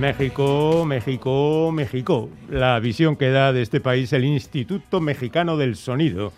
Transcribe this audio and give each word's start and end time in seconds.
México, 0.00 0.86
México, 0.86 1.70
México. 1.72 2.30
La 2.48 2.80
visión 2.80 3.16
que 3.16 3.28
da 3.28 3.52
de 3.52 3.60
este 3.60 3.80
país 3.80 4.10
el 4.14 4.24
Instituto 4.24 4.98
Mexicano 4.98 5.58
del 5.58 5.76
Sonido. 5.76 6.32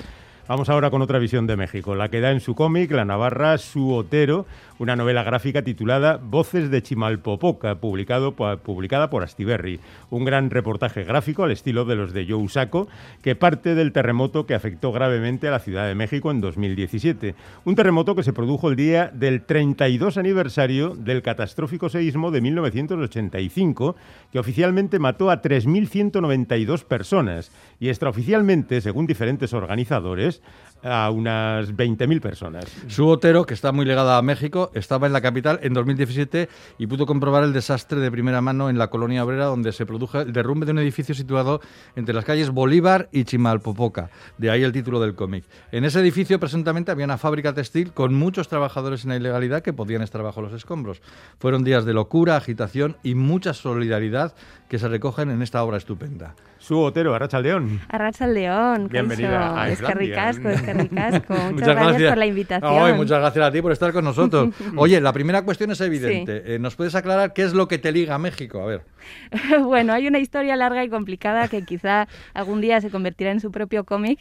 Vamos 0.49 0.69
ahora 0.69 0.91
con 0.91 1.01
otra 1.01 1.21
visión 1.21 1.47
de 1.47 1.57
México, 1.57 1.95
la 1.95 2.09
que 2.09 2.21
da 2.21 2.33
en 2.33 2.41
su 2.41 2.57
cómic 2.57 2.91
La 2.91 3.05
Navarra, 3.05 3.59
su 3.59 3.95
Otero, 3.95 4.47
una 4.83 4.97
novela 4.97 5.23
gráfica 5.23 5.63
titulada 5.63 6.19
Voces 6.21 6.69
de 6.69 6.83
Chimalpopoca, 6.83 7.77
publicado, 7.77 8.35
publicada 8.35 9.11
por 9.11 9.23
Astiberri. 9.23 9.79
Un 10.11 10.25
gran 10.25 10.51
reportaje 10.51 11.05
gráfico 11.05 11.45
al 11.45 11.53
estilo 11.53 11.85
de 11.85 11.95
los 11.95 12.13
de 12.13 12.27
Joe 12.29 12.49
Sacco, 12.49 12.89
que 13.23 13.37
parte 13.37 13.77
del 13.77 13.93
terremoto 13.93 14.45
que 14.45 14.57
afectó 14.57 14.91
gravemente 14.91 15.47
a 15.47 15.53
la 15.53 15.61
Ciudad 15.61 15.87
de 15.87 15.95
México 15.95 16.33
en 16.33 16.41
2017. 16.41 17.37
Un 17.65 17.77
terremoto 17.77 18.17
que 18.17 18.25
se 18.25 18.33
produjo 18.33 18.71
el 18.71 18.75
día 18.75 19.09
del 19.15 19.43
32 19.43 20.19
aniversario 20.19 20.97
del 20.97 21.23
catastrófico 21.23 21.89
seísmo 21.89 22.33
de 22.33 22.41
1985, 22.41 23.95
que 24.33 24.41
oficialmente 24.41 24.99
mató 24.99 25.31
a 25.31 25.43
3.192 25.43 26.83
personas 26.83 27.53
y 27.79 27.89
extraoficialmente, 27.89 28.81
según 28.81 29.07
diferentes 29.07 29.53
organizadores, 29.53 30.43
a 30.83 31.11
unas 31.11 31.75
20.000 31.75 32.21
personas. 32.21 32.65
Su 32.89 33.07
Otero, 33.09 33.45
que 33.47 33.55
está 33.55 33.73
muy 33.73 33.85
ligada 33.85 34.19
a 34.19 34.23
México, 34.23 34.71
estaba 34.75 35.07
en 35.07 35.13
la 35.13 35.21
capital 35.21 35.61
en 35.63 35.75
2017 35.75 36.49
y 36.79 36.87
pudo 36.87 37.07
comprobar 37.07 37.45
el 37.45 37.53
desastre 37.53 38.01
de 38.01 38.11
primera 38.11 38.41
mano 38.41 38.69
en 38.69 38.79
la 38.79 38.89
colonia 38.89 39.25
obrera 39.25 39.47
donde 39.47 39.73
se 39.73 39.87
produjo 39.87 40.21
el 40.21 40.33
derrumbe 40.33 40.67
de 40.67 40.73
un 40.73 40.79
edificio 40.79 41.15
situado 41.15 41.61
entre 41.97 42.15
las 42.15 42.25
calles 42.25 42.51
Bolívar 42.51 43.09
y 43.13 43.25
Chimalpopoca. 43.25 44.11
De 44.39 44.51
ahí 44.51 44.63
el 44.63 44.73
título 44.73 45.01
del 45.01 45.15
cómic. 45.15 45.45
En 45.71 45.85
ese 45.85 46.01
edificio 46.01 46.41
presuntamente 46.41 46.91
había 46.91 47.05
una 47.05 47.19
fábrica 47.19 47.53
textil 47.53 47.93
con 47.93 48.15
muchos 48.15 48.49
trabajadores 48.49 49.05
en 49.05 49.11
la 49.11 49.17
ilegalidad 49.17 49.63
que 49.63 49.73
podían 49.73 50.03
estar 50.03 50.23
bajo 50.23 50.43
los 50.43 50.53
escombros. 50.53 51.01
Fueron 51.39 51.65
días 51.65 51.85
de 51.85 51.95
locura, 51.95 52.37
agitación 52.37 52.97
y 53.03 53.15
mucha 53.15 53.55
solidaridad 53.55 54.35
que 54.69 54.79
se 54.79 54.89
recogen 54.89 55.31
en 55.31 55.43
esta 55.43 55.63
obra 55.63 55.77
estupenda. 55.77 56.35
Su 56.59 56.79
Otero, 56.79 57.15
Arrachaldeón. 57.15 57.81
Arrachaldeón, 57.89 58.89
Bienvenida 58.89 59.61
a 59.61 59.69
Es 59.69 59.83
que 59.83 59.95
ricasco, 59.95 60.49
es 60.49 60.63
que 60.63 60.72
ricasco. 60.73 61.35
Muchas, 61.53 61.77
gracias, 61.77 62.11
por 62.11 62.19
la 62.19 62.27
invitación. 62.27 62.83
Ay, 62.83 62.95
muchas 62.95 63.19
gracias 63.19 63.45
a 63.45 63.51
ti 63.51 63.63
por 63.63 63.73
estar 63.73 63.93
con 63.93 64.05
nosotros. 64.05 64.55
Oye, 64.77 65.01
la 65.01 65.13
primera 65.13 65.43
cuestión 65.43 65.71
es 65.71 65.81
evidente. 65.81 66.55
Eh, 66.55 66.59
¿Nos 66.59 66.77
puedes 66.77 66.95
aclarar 66.95 67.33
qué 67.33 67.43
es 67.43 67.55
lo 67.55 67.69
que 67.69 67.79
te 67.79 67.93
liga 67.93 68.15
a 68.15 68.19
México? 68.19 68.61
A 68.61 68.67
ver. 68.67 68.83
bueno, 69.65 69.93
hay 69.93 70.07
una 70.07 70.19
historia 70.19 70.57
larga 70.57 70.85
y 70.85 70.89
complicada 70.89 71.49
que 71.49 71.65
quizá 71.65 72.09
algún 72.35 72.61
día 72.61 72.81
se 72.81 72.91
convertirá 72.91 73.31
en 73.31 73.41
su 73.41 73.51
propio 73.51 73.85
cómic. 73.85 74.19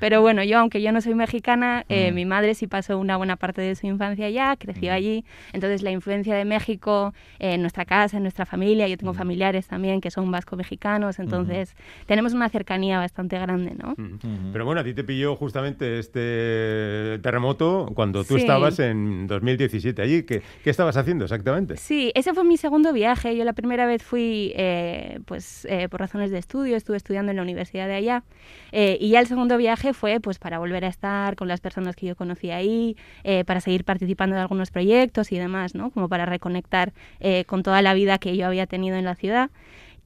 Pero 0.00 0.20
bueno, 0.20 0.42
yo, 0.44 0.58
aunque 0.58 0.80
yo 0.82 0.92
no 0.92 1.00
soy 1.00 1.14
mexicana, 1.14 1.84
eh, 1.88 2.12
mi 2.12 2.24
madre 2.24 2.54
sí 2.54 2.66
pasó 2.66 2.98
una 2.98 3.16
buena 3.16 3.36
parte 3.36 3.60
de 3.60 3.74
su 3.74 3.86
infancia 3.86 4.26
allá, 4.26 4.56
creció 4.56 4.92
allí. 4.92 5.24
Entonces, 5.52 5.82
la 5.82 5.90
influencia 5.90 6.34
de 6.34 6.44
México 6.44 7.14
eh, 7.38 7.54
en 7.54 7.60
nuestra 7.60 7.84
casa, 7.84 8.16
en 8.16 8.22
nuestra 8.22 8.46
familia, 8.46 8.88
yo 8.88 8.96
tengo 8.96 9.14
familiares 9.14 9.66
también 9.66 10.00
que 10.00 10.10
son 10.10 10.30
vasco-mexicanos, 10.30 11.18
entonces 11.18 11.74
tenemos 12.06 12.32
una 12.32 12.48
cercanía 12.48 12.98
bastante 12.98 13.38
grande, 13.38 13.74
¿no? 13.74 13.94
Pero 14.52 14.64
bueno, 14.64 14.80
a 14.80 14.84
ti 14.88 14.94
te 14.94 15.04
pilló 15.04 15.36
justamente 15.36 15.98
este 15.98 17.18
terremoto 17.22 17.90
cuando 17.94 18.24
tú 18.24 18.34
Sí. 18.34 18.40
estabas 18.40 18.78
en 18.78 19.26
2017 19.26 20.02
allí. 20.02 20.22
¿Qué, 20.24 20.42
qué 20.64 20.70
estabas 20.70 20.96
haciendo 20.96 21.24
exactamente? 21.24 21.76
Sí, 21.76 22.10
ese 22.14 22.34
fue 22.34 22.44
mi 22.44 22.56
segundo 22.56 22.92
viaje. 22.92 23.36
Yo 23.36 23.44
la 23.44 23.52
primera 23.52 23.86
vez 23.86 24.02
fui, 24.02 24.52
eh, 24.56 25.20
pues, 25.26 25.64
eh, 25.70 25.88
por 25.88 26.00
razones 26.00 26.30
de 26.30 26.38
estudio, 26.38 26.76
estuve 26.76 26.96
estudiando 26.96 27.30
en 27.30 27.36
la 27.36 27.42
universidad 27.42 27.86
de 27.86 27.94
allá. 27.94 28.22
Eh, 28.72 28.96
y 29.00 29.10
ya 29.10 29.20
el 29.20 29.26
segundo 29.26 29.56
viaje 29.56 29.92
fue, 29.92 30.20
pues, 30.20 30.38
para 30.38 30.58
volver 30.58 30.84
a 30.84 30.88
estar 30.88 31.36
con 31.36 31.48
las 31.48 31.60
personas 31.60 31.96
que 31.96 32.06
yo 32.06 32.16
conocí 32.16 32.50
ahí, 32.50 32.96
eh, 33.24 33.44
para 33.44 33.60
seguir 33.60 33.84
participando 33.84 34.36
de 34.36 34.42
algunos 34.42 34.70
proyectos 34.70 35.32
y 35.32 35.38
demás, 35.38 35.74
¿no? 35.74 35.90
Como 35.90 36.08
para 36.08 36.26
reconectar 36.26 36.92
eh, 37.20 37.44
con 37.46 37.62
toda 37.62 37.82
la 37.82 37.94
vida 37.94 38.18
que 38.18 38.36
yo 38.36 38.46
había 38.46 38.66
tenido 38.66 38.96
en 38.96 39.04
la 39.04 39.14
ciudad. 39.14 39.50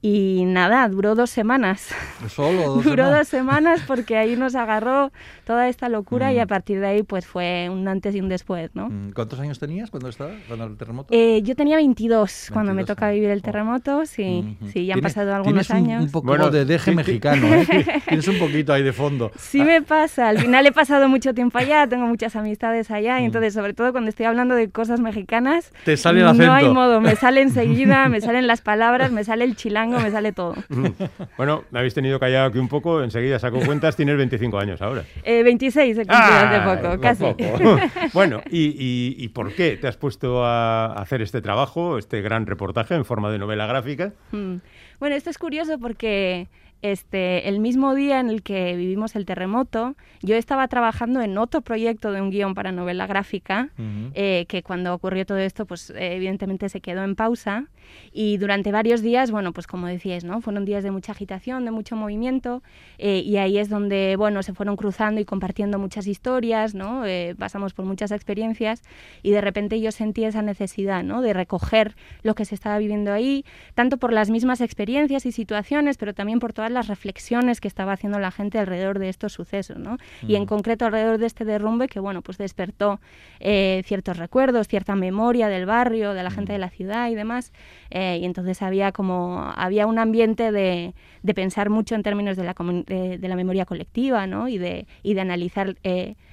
Y 0.05 0.43
nada, 0.45 0.85
duró 0.89 1.15
dos 1.15 1.29
semanas. 1.29 1.87
Solo 2.27 2.61
dos 2.75 2.83
Duró 2.83 3.03
semanas. 3.05 3.19
dos 3.19 3.27
semanas 3.29 3.81
porque 3.87 4.17
ahí 4.17 4.35
nos 4.35 4.53
agarró 4.53 5.13
toda 5.45 5.69
esta 5.69 5.87
locura 5.87 6.33
y 6.33 6.39
a 6.39 6.45
partir 6.45 6.81
de 6.81 6.87
ahí 6.87 7.03
pues 7.03 7.25
fue 7.25 7.69
un 7.71 7.87
antes 7.87 8.13
y 8.13 8.19
un 8.19 8.27
después, 8.27 8.71
¿no? 8.75 8.89
Mm, 8.89 9.13
¿Cuántos 9.13 9.39
años 9.39 9.59
tenías 9.59 9.89
cuando 9.89 10.09
estaba 10.09 10.31
cuando 10.47 10.65
el 10.65 10.75
terremoto? 10.75 11.07
Eh, 11.13 11.41
yo 11.43 11.55
tenía 11.55 11.77
22 11.77 12.49
cuando 12.51 12.73
me 12.73 12.79
22 12.81 12.95
toca 12.97 13.11
vivir 13.11 13.29
el 13.29 13.39
Oh. 13.39 13.41
terremoto, 13.43 14.05
sí, 14.05 14.57
Ujú. 14.61 14.71
sí, 14.71 14.85
ya 14.85 14.95
han 14.95 15.01
pasado 15.01 15.33
algunos 15.33 15.69
un- 15.69 15.75
años. 15.77 16.03
Un, 16.03 16.11
poco 16.11 16.27
Bueno, 16.27 16.49
de 16.49 16.65
deje 16.65 16.91
mexicano, 16.93 17.47
¿eh? 17.47 17.65
tienes 18.09 18.27
un 18.27 18.39
poquito 18.39 18.73
ahí 18.73 18.83
de 18.83 18.91
fondo. 18.91 19.31
Sí 19.37 19.63
me 19.63 19.81
pasa, 19.81 20.27
al 20.27 20.37
final 20.39 20.65
he 20.65 20.73
pasado 20.73 21.07
mucho 21.07 21.33
tiempo 21.33 21.59
allá, 21.59 21.87
tengo 21.87 22.07
muchas 22.07 22.35
amistades 22.35 22.91
allá 22.91 23.21
y 23.21 23.23
entonces 23.25 23.53
sobre 23.53 23.73
todo 23.73 23.93
cuando 23.93 24.09
estoy 24.09 24.25
hablando 24.25 24.53
de 24.55 24.69
cosas 24.69 24.99
mexicanas, 24.99 25.71
Mm. 25.71 25.85
Te 25.85 25.95
sale 25.95 26.19
el 26.19 26.25
no 26.25 26.53
hay 26.53 26.63
acento. 26.65 26.73
modo, 26.73 26.99
me 26.99 27.15
sale 27.15 27.41
enseguida, 27.41 28.09
me 28.09 28.19
salen 28.19 28.47
las 28.47 28.59
palabras, 28.61 29.09
me 29.13 29.23
sale 29.23 29.45
el 29.45 29.55
chilango, 29.55 29.92
me 29.99 30.11
sale 30.11 30.31
todo. 30.31 30.55
Bueno, 31.37 31.63
me 31.71 31.79
habéis 31.79 31.93
tenido 31.93 32.19
callado 32.19 32.47
aquí 32.47 32.59
un 32.59 32.67
poco, 32.67 33.01
enseguida 33.03 33.39
saco 33.39 33.59
cuentas, 33.59 33.95
tienes 33.95 34.17
25 34.17 34.57
años 34.59 34.81
ahora. 34.81 35.03
Eh, 35.23 35.43
26 35.43 35.97
he 35.97 36.01
hace 36.07 36.81
poco, 36.81 37.01
casi. 37.01 37.23
poco. 37.23 37.77
bueno, 38.13 38.41
y, 38.49 38.65
y- 38.67 39.15
y 39.17 39.27
por 39.29 39.53
qué 39.53 39.77
te 39.77 39.87
has 39.87 39.97
puesto 39.97 40.45
a 40.45 40.93
hacer 40.93 41.21
este 41.21 41.41
trabajo, 41.41 41.97
este 41.97 42.21
gran 42.21 42.45
reportaje 42.45 42.95
en 42.95 43.05
forma 43.05 43.31
de 43.31 43.39
novela 43.39 43.65
gráfica? 43.67 44.13
Mm. 44.31 44.55
Bueno, 44.99 45.15
esto 45.15 45.29
es 45.29 45.37
curioso 45.37 45.77
porque 45.79 46.47
este, 46.83 47.47
el 47.47 47.59
mismo 47.61 47.95
día 47.95 48.19
en 48.19 48.29
el 48.29 48.43
que 48.43 48.75
vivimos 48.75 49.15
el 49.15 49.25
terremoto, 49.25 49.95
yo 50.21 50.35
estaba 50.35 50.67
trabajando 50.67 51.21
en 51.21 51.37
otro 51.37 51.61
proyecto 51.61 52.11
de 52.11 52.21
un 52.21 52.29
guion 52.29 52.53
para 52.53 52.73
novela 52.73 53.07
gráfica, 53.07 53.69
Ujú. 53.79 54.11
eh, 54.13 54.45
que 54.49 54.63
cuando 54.63 54.93
ocurrió 54.93 55.25
todo 55.25 55.37
esto, 55.37 55.65
pues 55.65 55.89
eh, 55.91 56.15
evidentemente 56.15 56.67
se 56.67 56.81
quedó 56.81 57.03
en 57.03 57.15
pausa. 57.15 57.67
Y 58.11 58.37
durante 58.37 58.71
varios 58.71 59.01
días, 59.01 59.31
bueno, 59.31 59.53
pues 59.53 59.65
como 59.65 59.87
decíais, 59.87 60.23
¿no? 60.23 60.41
Fueron 60.41 60.65
días 60.65 60.83
de 60.83 60.91
mucha 60.91 61.13
agitación, 61.13 61.63
de 61.63 61.71
mucho 61.71 61.95
movimiento, 61.95 62.63
eh, 62.97 63.19
y 63.19 63.37
ahí 63.37 63.57
es 63.57 63.69
donde, 63.69 64.15
bueno, 64.17 64.43
se 64.43 64.53
fueron 64.53 64.75
cruzando 64.75 65.21
y 65.21 65.25
compartiendo 65.25 65.79
muchas 65.79 66.05
historias, 66.05 66.75
¿no? 66.75 67.05
Eh, 67.05 67.33
pasamos 67.37 67.73
por 67.73 67.85
muchas 67.85 68.11
experiencias 68.11 68.81
y 69.21 69.31
de 69.31 69.41
repente 69.41 69.79
yo 69.79 69.91
sentí 69.91 70.25
esa 70.25 70.41
necesidad, 70.41 71.03
¿no? 71.03 71.21
De 71.21 71.33
recoger 71.33 71.95
lo 72.23 72.35
que 72.35 72.43
se 72.45 72.55
estaba 72.55 72.77
viviendo 72.77 73.13
ahí, 73.13 73.45
tanto 73.73 73.97
por 73.97 74.11
las 74.11 74.29
mismas 74.29 74.59
experiencias 74.59 75.25
y 75.25 75.31
situaciones, 75.31 75.97
pero 75.97 76.13
también 76.13 76.39
por 76.39 76.51
todas 76.51 76.72
las 76.73 76.87
reflexiones 76.87 77.61
que 77.61 77.67
estaba 77.67 77.93
haciendo 77.93 78.19
la 78.19 78.31
gente 78.31 78.59
alrededor 78.59 78.99
de 78.99 79.09
estos 79.09 79.33
sucesos, 79.33 79.77
¿no? 79.77 79.97
Y 80.27 80.35
en 80.35 80.45
concreto 80.45 80.85
alrededor 80.85 81.17
de 81.17 81.25
este 81.25 81.45
derrumbe 81.45 81.87
que, 81.87 81.99
bueno, 81.99 82.21
pues 82.21 82.37
despertó 82.37 82.99
eh, 83.39 83.83
ciertos 83.85 84.17
recuerdos, 84.17 84.67
cierta 84.67 84.95
memoria 84.95 85.47
del 85.47 85.65
barrio, 85.65 86.13
de 86.13 86.23
la 86.23 86.31
gente 86.31 86.53
de 86.53 86.59
la 86.59 86.69
ciudad 86.69 87.09
y 87.09 87.15
demás. 87.15 87.53
Eh, 87.89 88.19
y 88.21 88.25
entonces 88.25 88.61
había 88.61 88.91
como, 88.91 89.51
había 89.55 89.87
un 89.87 89.99
ambiente 89.99 90.51
de, 90.51 90.93
de 91.21 91.33
pensar 91.33 91.69
mucho 91.69 91.95
en 91.95 92.03
términos 92.03 92.37
de 92.37 92.43
la, 92.43 92.53
de, 92.53 93.27
la 93.27 93.35
memoria 93.35 93.65
colectiva, 93.65 94.27
¿no? 94.27 94.47
Y 94.47 94.57
de, 94.57 94.87
y 95.03 95.13
de 95.13 95.21
analizar 95.21 95.75
eh, 95.83 96.15
Mm, 96.15 96.32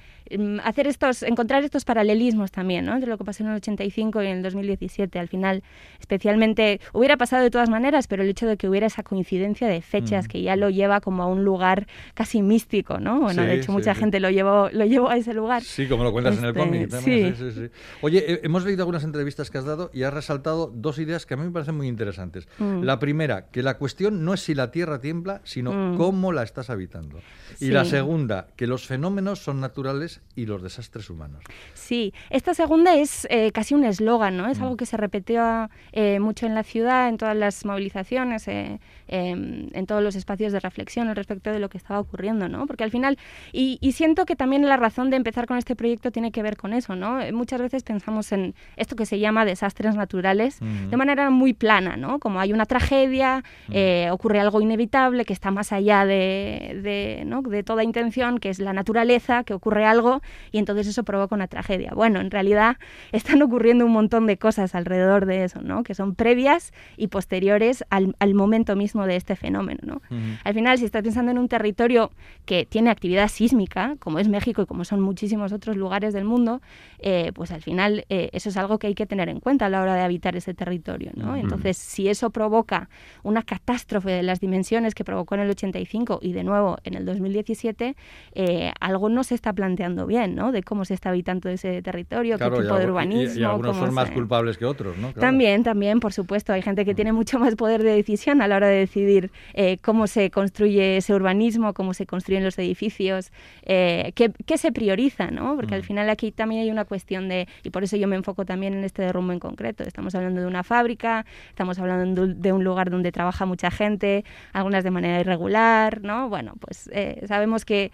hacer 0.63 0.87
estos, 0.87 1.23
encontrar 1.23 1.63
estos 1.63 1.85
paralelismos 1.85 2.51
también, 2.51 2.85
¿no? 2.85 2.93
Entre 2.93 3.09
lo 3.09 3.17
que 3.17 3.23
pasó 3.23 3.43
en 3.43 3.49
el 3.49 3.55
85 3.57 4.21
y 4.21 4.27
en 4.27 4.37
el 4.37 4.43
2017. 4.43 5.19
Al 5.19 5.27
final, 5.27 5.63
especialmente, 5.99 6.79
hubiera 6.93 7.17
pasado 7.17 7.43
de 7.43 7.49
todas 7.49 7.69
maneras, 7.69 8.07
pero 8.07 8.23
el 8.23 8.29
hecho 8.29 8.47
de 8.47 8.57
que 8.57 8.67
hubiera 8.67 8.87
esa 8.87 9.03
coincidencia 9.03 9.67
de 9.67 9.81
fechas 9.81 10.25
mm. 10.25 10.27
que 10.27 10.41
ya 10.41 10.55
lo 10.55 10.69
lleva 10.69 11.01
como 11.01 11.23
a 11.23 11.27
un 11.27 11.43
lugar 11.43 11.87
casi 12.13 12.41
místico, 12.41 12.99
¿no? 12.99 13.19
Bueno, 13.19 13.43
de 13.43 13.55
hecho, 13.55 13.71
mucha 13.71 13.95
gente 13.95 14.19
lo 14.19 14.29
llevó, 14.29 14.69
lo 14.71 14.85
llevó 14.85 15.09
a 15.09 15.17
ese 15.17 15.33
lugar. 15.33 15.63
Sí, 15.63 15.87
como 15.87 16.03
lo 16.03 16.11
cuentas 16.11 16.37
en 16.37 16.45
el 16.45 16.53
cómic 16.53 16.81
este, 16.81 16.95
también. 16.95 17.35
Sí. 17.35 17.51
Sí, 17.51 17.69
Oye, 18.01 18.41
hemos 18.43 18.65
leído 18.65 18.83
algunas 18.83 19.03
entrevistas 19.03 19.51
que 19.51 19.57
has 19.57 19.65
dado 19.65 19.91
y 19.93 20.03
has 20.03 20.13
resaltado 20.13 20.71
dos 20.73 20.99
ideas 20.99 21.25
que 21.25 21.33
a 21.33 21.37
mí 21.37 21.43
me 21.43 21.51
parecen 21.51 21.75
muy 21.75 21.87
interesantes. 21.87 22.47
Mm. 22.57 22.83
La 22.83 22.99
primera, 22.99 23.47
que 23.49 23.63
la 23.63 23.77
cuestión 23.77 24.25
no 24.25 24.33
es 24.33 24.41
si 24.41 24.55
la 24.55 24.71
Tierra 24.71 24.99
tiembla, 24.99 25.41
sino 25.43 25.95
cómo 25.97 26.31
la 26.31 26.43
estás 26.43 26.69
habitando. 26.69 27.19
Y 27.59 27.69
la 27.69 27.85
segunda, 27.85 28.47
que 28.55 28.67
los 28.67 28.87
fenómenos 28.87 29.39
son 29.39 29.59
naturales 29.59 30.20
y 30.35 30.45
los 30.45 30.61
desastres 30.61 31.09
humanos. 31.09 31.43
Sí, 31.73 32.13
esta 32.29 32.53
segunda 32.53 32.95
es 32.95 33.27
eh, 33.29 33.51
casi 33.51 33.73
un 33.73 33.83
eslogan, 33.83 34.37
¿no? 34.37 34.47
Es 34.47 34.59
mm. 34.59 34.63
algo 34.63 34.77
que 34.77 34.85
se 34.85 34.97
repitió 34.97 35.69
eh, 35.91 36.19
mucho 36.19 36.45
en 36.45 36.55
la 36.55 36.63
ciudad, 36.63 37.09
en 37.09 37.17
todas 37.17 37.35
las 37.35 37.65
movilizaciones, 37.65 38.47
eh, 38.47 38.79
em, 39.07 39.67
en 39.73 39.85
todos 39.85 40.01
los 40.01 40.15
espacios 40.15 40.53
de 40.53 40.59
reflexión 40.59 41.09
al 41.09 41.15
respecto 41.15 41.51
de 41.51 41.59
lo 41.59 41.69
que 41.69 41.77
estaba 41.77 41.99
ocurriendo, 41.99 42.47
¿no? 42.47 42.65
Porque 42.65 42.83
al 42.83 42.91
final, 42.91 43.17
y, 43.51 43.79
siento 43.91 44.25
que 44.25 44.37
también 44.37 44.67
la 44.67 44.77
razón 44.77 45.09
de 45.09 45.17
empezar 45.17 45.47
con 45.47 45.57
este 45.57 45.75
proyecto 45.75 46.11
tiene 46.11 46.31
que 46.31 46.41
ver 46.41 46.55
con 46.55 46.71
eso, 46.73 46.95
¿no? 46.95 47.19
Muchas 47.33 47.61
veces 47.61 47.83
pensamos 47.83 48.31
en 48.31 48.55
esto 48.77 48.95
que 48.95 49.05
se 49.05 49.19
llama 49.19 49.43
desastres 49.43 49.95
naturales 49.95 50.61
mm. 50.61 50.89
de 50.89 50.97
manera 50.97 51.29
muy 51.29 51.53
plana, 51.53 51.97
¿no? 51.97 52.19
Como 52.19 52.39
hay 52.39 52.53
una 52.53 52.65
tragedia, 52.65 53.43
mm. 53.67 54.11
ocurre 54.11 54.39
algo 54.39 54.61
inevitable 54.61 55.25
que 55.25 55.33
está 55.33 55.51
más 55.51 55.73
allá 55.73 56.05
de, 56.05 56.79
de, 56.81 57.23
¿no? 57.25 57.41
de 57.41 57.63
toda 57.63 57.83
intención, 57.83 58.39
que 58.39 58.49
es 58.49 58.59
la 58.59 58.71
naturaleza, 58.71 59.43
que 59.43 59.53
ocurre 59.53 59.85
algo 59.85 60.10
y 60.51 60.57
entonces 60.57 60.87
eso 60.87 61.03
provoca 61.03 61.35
una 61.35 61.47
tragedia. 61.47 61.91
Bueno, 61.95 62.19
en 62.19 62.31
realidad 62.31 62.77
están 63.11 63.41
ocurriendo 63.41 63.85
un 63.85 63.91
montón 63.91 64.27
de 64.27 64.37
cosas 64.37 64.75
alrededor 64.75 65.25
de 65.25 65.43
eso, 65.45 65.61
¿no? 65.61 65.83
Que 65.83 65.95
son 65.95 66.15
previas 66.15 66.73
y 66.97 67.07
posteriores 67.07 67.85
al, 67.89 68.15
momento 68.33 68.75
mismo 68.75 69.05
de 69.05 69.17
este 69.17 69.35
fenómeno, 69.35 69.79
¿no? 69.83 70.01
Al 70.43 70.53
final, 70.53 70.77
si 70.77 70.85
estás 70.85 71.03
pensando 71.03 71.31
en 71.31 71.37
un 71.37 71.47
territorio 71.47 72.11
que 72.45 72.65
tiene 72.65 72.89
actividad 72.89 73.27
sísmica, 73.27 73.95
como 73.99 74.19
es 74.19 74.27
México 74.27 74.61
y 74.61 74.65
como 74.65 74.83
son 74.85 75.01
muchísimos 75.01 75.51
otros 75.51 75.77
lugares 75.77 76.13
del 76.13 76.23
mundo, 76.23 76.61
eh, 76.99 77.31
pues 77.33 77.51
al 77.51 77.61
final 77.61 78.05
eh, 78.09 78.29
eso 78.33 78.49
es 78.49 78.57
algo 78.57 78.79
que 78.79 78.87
hay 78.87 78.95
que 78.95 79.05
tener 79.05 79.29
en 79.29 79.39
cuenta 79.39 79.65
a 79.65 79.69
la 79.69 79.81
hora 79.81 79.95
de 79.95 80.01
habitar 80.01 80.35
ese 80.35 80.53
territorio, 80.53 81.11
¿no? 81.15 81.35
Entonces, 81.35 81.77
si 81.77 82.07
eso 82.07 82.29
provoca 82.29 82.89
una 83.23 83.43
catástrofe 83.43 84.11
de 84.11 84.23
las 84.23 84.39
dimensiones 84.39 84.95
que 84.95 85.03
provocó 85.03 85.35
en 85.35 85.41
el 85.41 85.49
85 85.49 86.19
y 86.21 86.33
de 86.33 86.43
nuevo 86.43 86.77
en 86.83 86.95
el 86.95 87.05
2017, 87.05 87.95
eh, 88.33 88.71
algo 88.79 89.09
no 89.09 89.23
se 89.23 89.35
está 89.35 89.53
planteando 89.53 90.00
bien, 90.05 90.35
¿no? 90.35 90.51
De 90.51 90.63
cómo 90.63 90.85
se 90.85 90.93
está 90.93 91.09
habitando 91.09 91.49
ese 91.49 91.81
territorio, 91.81 92.37
qué 92.37 92.45
tipo 92.45 92.75
de 92.75 92.85
urbanismo. 92.85 93.39
Y, 93.39 93.43
algunos 93.43 93.77
son 93.77 93.93
más 93.93 94.09
culpables 94.11 94.57
que 94.57 94.65
otros, 94.65 94.97
¿no? 94.97 95.13
También, 95.13 95.63
también, 95.63 95.99
por 95.99 96.13
supuesto. 96.13 96.53
Hay 96.53 96.61
gente 96.61 96.85
que 96.85 96.93
tiene 96.93 97.13
mucho 97.13 97.39
más 97.39 97.55
poder 97.55 97.83
de 97.83 97.95
decisión 97.95 98.41
a 98.41 98.47
la 98.47 98.55
hora 98.55 98.67
de 98.67 98.77
decidir 98.77 99.31
eh, 99.53 99.77
cómo 99.81 100.07
se 100.07 100.31
construye 100.31 100.97
ese 100.97 101.13
urbanismo, 101.13 101.73
cómo 101.73 101.93
se 101.93 102.05
construyen 102.05 102.43
los 102.43 102.57
edificios, 102.57 103.31
eh, 103.63 104.13
qué, 104.15 104.57
se 104.57 104.71
prioriza, 104.71 105.31
¿no? 105.31 105.55
Porque 105.55 105.75
al 105.75 105.81
mm. 105.81 105.85
final 105.85 106.09
aquí 106.09 106.31
también 106.31 106.61
hay 106.61 106.71
una 106.71 106.85
cuestión 106.85 107.29
de, 107.29 107.47
y 107.63 107.69
por 107.69 107.83
eso 107.83 107.97
yo 107.97 108.07
me 108.07 108.15
enfoco 108.15 108.45
también 108.45 108.73
en 108.73 108.83
este 108.83 109.01
derrumbe 109.01 109.33
en 109.33 109.39
concreto. 109.39 109.83
Estamos 109.83 110.13
hablando 110.15 110.41
de 110.41 110.47
una 110.47 110.63
fábrica, 110.63 111.25
estamos 111.49 111.79
hablando 111.79 112.27
de 112.27 112.53
un 112.53 112.63
lugar 112.63 112.89
donde 112.89 113.11
trabaja 113.11 113.45
mucha 113.45 113.71
gente, 113.71 114.23
algunas 114.53 114.83
de 114.83 114.91
manera 114.91 115.19
irregular, 115.19 116.01
¿no? 116.01 116.29
Bueno, 116.29 116.53
pues 116.59 116.89
eh, 116.93 117.23
sabemos 117.27 117.65
que 117.65 117.91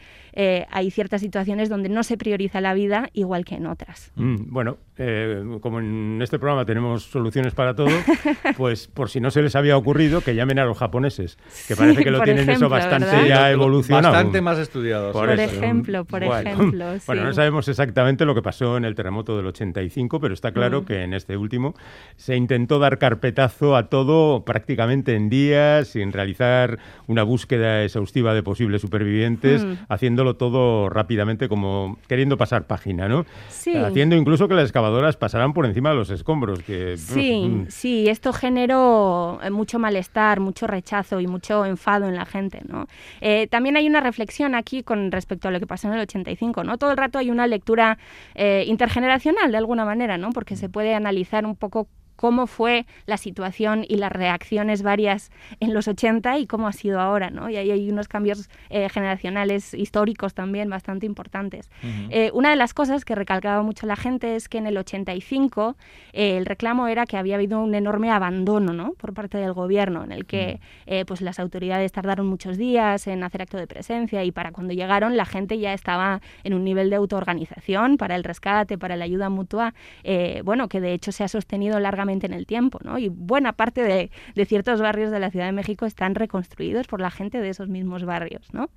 hay 0.69 0.91
ciertas 0.91 1.21
situaciones 1.21 1.67
donde 1.67 1.86
no 1.89 2.03
se 2.03 2.17
prioriza 2.17 2.61
la 2.61 2.73
vida 2.73 3.09
igual 3.13 3.45
que 3.45 3.55
en 3.55 3.67
otras. 3.67 4.11
Mm, 4.15 4.51
bueno, 4.51 4.77
eh, 4.99 5.43
como 5.61 5.79
en 5.79 6.19
este 6.21 6.39
programa 6.39 6.65
tenemos 6.65 7.03
soluciones 7.03 7.53
para 7.53 7.75
todo, 7.75 7.89
pues 8.57 8.87
por 8.87 9.09
si 9.09 9.19
no 9.19 9.29
se 9.29 9.43
les 9.43 9.55
había 9.55 9.77
ocurrido, 9.77 10.21
que 10.21 10.33
llamen 10.33 10.57
a 10.57 10.65
los 10.65 10.77
japoneses, 10.77 11.37
que 11.67 11.75
parece 11.75 12.03
que 12.03 12.09
lo 12.09 12.21
tienen 12.21 12.49
eso 12.49 12.67
bastante 12.67 13.27
ya 13.27 13.51
evolucionado. 13.51 14.13
Bastante 14.13 14.41
más 14.41 14.57
estudiado. 14.57 15.11
Por, 15.11 15.29
ejemplo, 15.29 16.05
por 16.05 16.23
ejemplo. 16.23 16.85
Bueno, 17.05 17.25
no 17.25 17.33
sabemos 17.33 17.67
exactamente 17.67 18.25
lo 18.25 18.33
que 18.33 18.41
pasó 18.41 18.77
en 18.77 18.85
el 18.85 18.95
terremoto 18.95 19.37
del 19.37 19.45
85, 19.47 20.19
pero 20.19 20.33
está 20.33 20.51
claro 20.51 20.81
mm. 20.81 20.85
que 20.85 21.03
en 21.03 21.13
este 21.13 21.37
último 21.37 21.75
se 22.15 22.35
intentó 22.35 22.79
dar 22.79 22.97
carpetazo 22.97 23.75
a 23.75 23.89
todo 23.89 24.43
prácticamente 24.43 25.15
en 25.15 25.29
días, 25.29 25.89
sin 25.89 26.11
realizar 26.11 26.79
una 27.07 27.23
búsqueda 27.23 27.83
exhaustiva 27.83 28.33
de 28.33 28.43
posibles 28.43 28.81
supervivientes, 28.81 29.63
mm. 29.63 29.73
haciéndolo 29.89 30.35
todo 30.35 30.89
rápidamente 30.89 31.47
como 31.47 31.97
queriendo 32.07 32.37
pasar 32.37 32.67
página, 32.67 33.07
¿no? 33.07 33.25
Sí. 33.49 33.75
Haciendo 33.75 34.15
incluso 34.15 34.47
que 34.47 34.55
la 34.55 34.63
excavación 34.63 34.86
pasarán 35.17 35.53
por 35.53 35.65
encima 35.65 35.89
de 35.89 35.95
los 35.95 36.09
escombros. 36.09 36.61
Que, 36.63 36.97
sí, 36.97 37.43
mm. 37.47 37.65
sí, 37.69 38.09
esto 38.09 38.33
generó 38.33 39.39
eh, 39.43 39.49
mucho 39.49 39.79
malestar, 39.79 40.39
mucho 40.39 40.67
rechazo 40.67 41.19
y 41.19 41.27
mucho 41.27 41.65
enfado 41.65 42.07
en 42.07 42.15
la 42.15 42.25
gente. 42.25 42.61
¿no? 42.67 42.87
Eh, 43.21 43.47
también 43.47 43.77
hay 43.77 43.87
una 43.87 44.01
reflexión 44.01 44.55
aquí 44.55 44.83
con 44.83 45.11
respecto 45.11 45.47
a 45.47 45.51
lo 45.51 45.59
que 45.59 45.67
pasó 45.67 45.87
en 45.87 45.95
el 45.95 46.01
85. 46.01 46.63
¿no? 46.63 46.77
Todo 46.77 46.91
el 46.91 46.97
rato 46.97 47.19
hay 47.19 47.29
una 47.29 47.47
lectura 47.47 47.97
eh, 48.35 48.63
intergeneracional 48.67 49.51
de 49.51 49.57
alguna 49.57 49.85
manera, 49.85 50.17
¿no? 50.17 50.31
porque 50.31 50.55
se 50.55 50.69
puede 50.69 50.93
analizar 50.93 51.45
un 51.45 51.55
poco 51.55 51.87
cómo 52.17 52.47
fue 52.47 52.85
la 53.05 53.15
situación 53.15 53.85
y 53.87 53.95
las 53.95 54.11
reacciones 54.11 54.81
varias 54.81 55.31
en 55.61 55.73
los 55.73 55.87
80 55.87 56.39
y 56.39 56.47
cómo 56.47 56.67
ha 56.67 56.73
sido 56.73 56.99
ahora, 56.99 57.29
¿no? 57.29 57.49
Y 57.49 57.55
ahí 57.55 57.71
hay 57.71 57.89
unos 57.89 58.09
cambios 58.09 58.49
eh, 58.69 58.89
generacionales 58.89 59.73
históricos 59.73 60.33
también 60.33 60.69
bastante 60.69 61.05
importantes. 61.05 61.69
Eh, 62.09 62.31
una 62.33 62.49
de 62.49 62.55
las 62.55 62.73
cosas 62.73 63.05
que 63.05 63.15
recalcaba 63.15 63.61
mucho 63.61 63.85
la 63.85 63.95
gente 63.95 64.35
es 64.35 64.49
que 64.49 64.57
en 64.57 64.65
el 64.65 64.77
85 64.77 65.77
eh, 66.11 66.37
el 66.37 66.45
reclamo 66.45 66.87
era 66.87 67.05
que 67.05 67.17
había 67.17 67.35
habido 67.35 67.61
un 67.61 67.75
enorme 67.75 68.09
abandono, 68.11 68.73
¿no? 68.73 68.93
Por 68.93 69.13
parte 69.13 69.37
del 69.37 69.53
gobierno, 69.53 70.03
en 70.03 70.11
el 70.11 70.25
que 70.25 70.59
pues 71.05 71.21
las 71.21 71.39
autoridades 71.39 71.91
tardaron 71.91 72.25
muchos 72.25 72.57
días 72.57 73.05
en 73.07 73.23
hacer 73.23 73.43
acto 73.43 73.57
de 73.57 73.67
presencia 73.67 74.23
y 74.23 74.31
para 74.31 74.51
cuando 74.51 74.73
llegaron 74.73 75.15
la 75.15 75.25
gente 75.25 75.59
ya 75.59 75.73
estaba 75.73 76.21
en 76.43 76.55
un 76.55 76.63
nivel 76.63 76.89
de 76.89 76.95
autoorganización 76.95 77.97
para 77.97 78.15
el 78.15 78.23
rescate, 78.23 78.77
para 78.77 78.95
la 78.95 79.05
ayuda 79.05 79.29
mutua, 79.29 79.75
bueno, 80.43 80.67
que 80.67 80.81
de 80.81 80.93
hecho 80.93 81.11
se 81.11 81.23
ha 81.23 81.27
sostenido 81.27 81.79
largamente 81.79 82.06
en 82.09 82.33
el 82.33 82.45
tiempo, 82.45 82.79
¿no? 82.83 82.97
Y 82.97 83.09
buena 83.09 83.53
parte 83.53 83.83
de, 83.83 84.09
ciertos 84.45 84.81
barrios 84.81 85.11
de 85.11 85.19
la 85.19 85.29
Ciudad 85.29 85.45
de 85.45 85.51
México 85.51 85.85
están 85.85 86.15
reconstruidos 86.15 86.87
por 86.87 87.01
la 87.01 87.11
gente 87.11 87.41
de 87.41 87.49
esos 87.49 87.67
mismos 87.67 88.05
barrios, 88.05 88.53
¿no? 88.53 88.69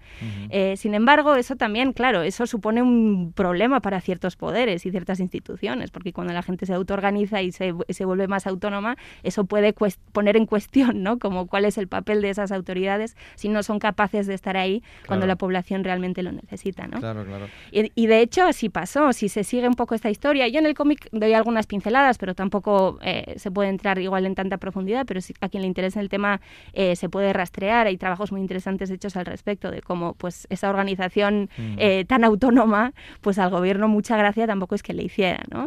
Eh, 0.51 0.77
sin 0.77 0.95
embargo, 0.95 1.37
eso 1.37 1.57
también, 1.57 1.93
claro, 1.93 2.23
eso 2.23 2.47
supone 2.47 2.83
un 2.83 3.33
problema 3.35 3.81
para 3.81 4.01
ciertos 4.01 4.37
poderes 4.37 4.85
y 4.85 4.91
ciertas 4.91 5.21
instituciones, 5.21 5.91
porque 5.91 6.13
cuando 6.13 6.33
la 6.33 6.43
gente 6.43 6.67
se 6.67 6.75
autoorganiza 6.75 7.43
y 7.43 7.53
se, 7.53 7.73
se 7.89 8.05
vuelve 8.05 8.27
más 8.27 8.47
autónoma, 8.47 8.97
eso 9.23 9.45
puede 9.45 9.73
poner 10.13 10.37
en 10.37 10.47
cuestión, 10.47 11.03
¿no? 11.03 11.19
Como 11.19 11.47
cuál 11.47 11.65
es 11.65 11.79
el 11.79 11.89
papel 11.89 12.21
de 12.21 12.31
esas 12.31 12.53
autoridades 12.53 13.17
si 13.37 13.49
no 13.49 13.63
son 13.63 13.79
capaces 13.79 14.27
de 14.27 14.35
estar 14.35 14.57
ahí 14.57 14.83
cuando 15.07 15.27
la 15.27 15.37
población 15.37 15.85
realmente 15.85 16.23
lo 16.23 16.33
necesita, 16.33 16.87
¿no? 16.87 16.99
Claro, 16.99 17.25
claro. 17.25 17.47
Y, 17.71 17.93
y, 17.95 18.07
de 18.07 18.21
hecho 18.21 18.45
así 18.45 18.69
pasó, 18.69 19.13
si 19.13 19.29
se 19.29 19.45
sigue 19.45 19.69
un 19.69 19.75
poco 19.75 19.95
esta 19.95 20.11
historia, 20.11 20.49
yo 20.49 20.59
en 20.59 20.67
el 20.67 20.75
cómic 20.75 21.09
doy 21.13 21.33
algunas 21.33 21.67
pinceladas, 21.67 22.19
pero 22.19 22.35
tampoco 22.35 22.99
eh, 23.03 23.20
se 23.37 23.51
puede 23.51 23.69
entrar 23.69 23.99
igual 23.99 24.27
en 24.27 24.35
tanta 24.35 24.59
profundidad, 24.59 25.07
pero 25.07 25.21
si 25.21 25.35
a 25.41 25.49
quien 25.49 25.63
le 25.63 25.69
interesa 25.69 26.01
el 26.01 26.09
tema 26.09 26.41
eh, 26.73 26.97
se 26.97 27.09
puede 27.09 27.33
rastrear. 27.33 27.87
Hay 27.87 27.97
trabajos 27.97 28.33
muy 28.33 28.41
interesantes 28.41 28.91
hechos 28.91 29.17
al 29.17 29.27
respecto 29.27 29.71
de 29.71 29.83
cómo 29.83 30.15
pues 30.15 30.47
esa 30.51 30.71
organización 30.71 31.49
mm. 31.57 31.75
eh, 31.79 32.05
tan 32.07 32.25
autónoma, 32.25 32.93
pues 33.21 33.39
al 33.39 33.51
gobierno 33.51 33.89
mucha 33.89 34.17
gracia 34.17 34.47
tampoco 34.47 34.75
es 34.75 34.83
que 34.83 34.95
le 34.95 35.03
hiciera, 35.05 35.43
¿no? 35.51 35.67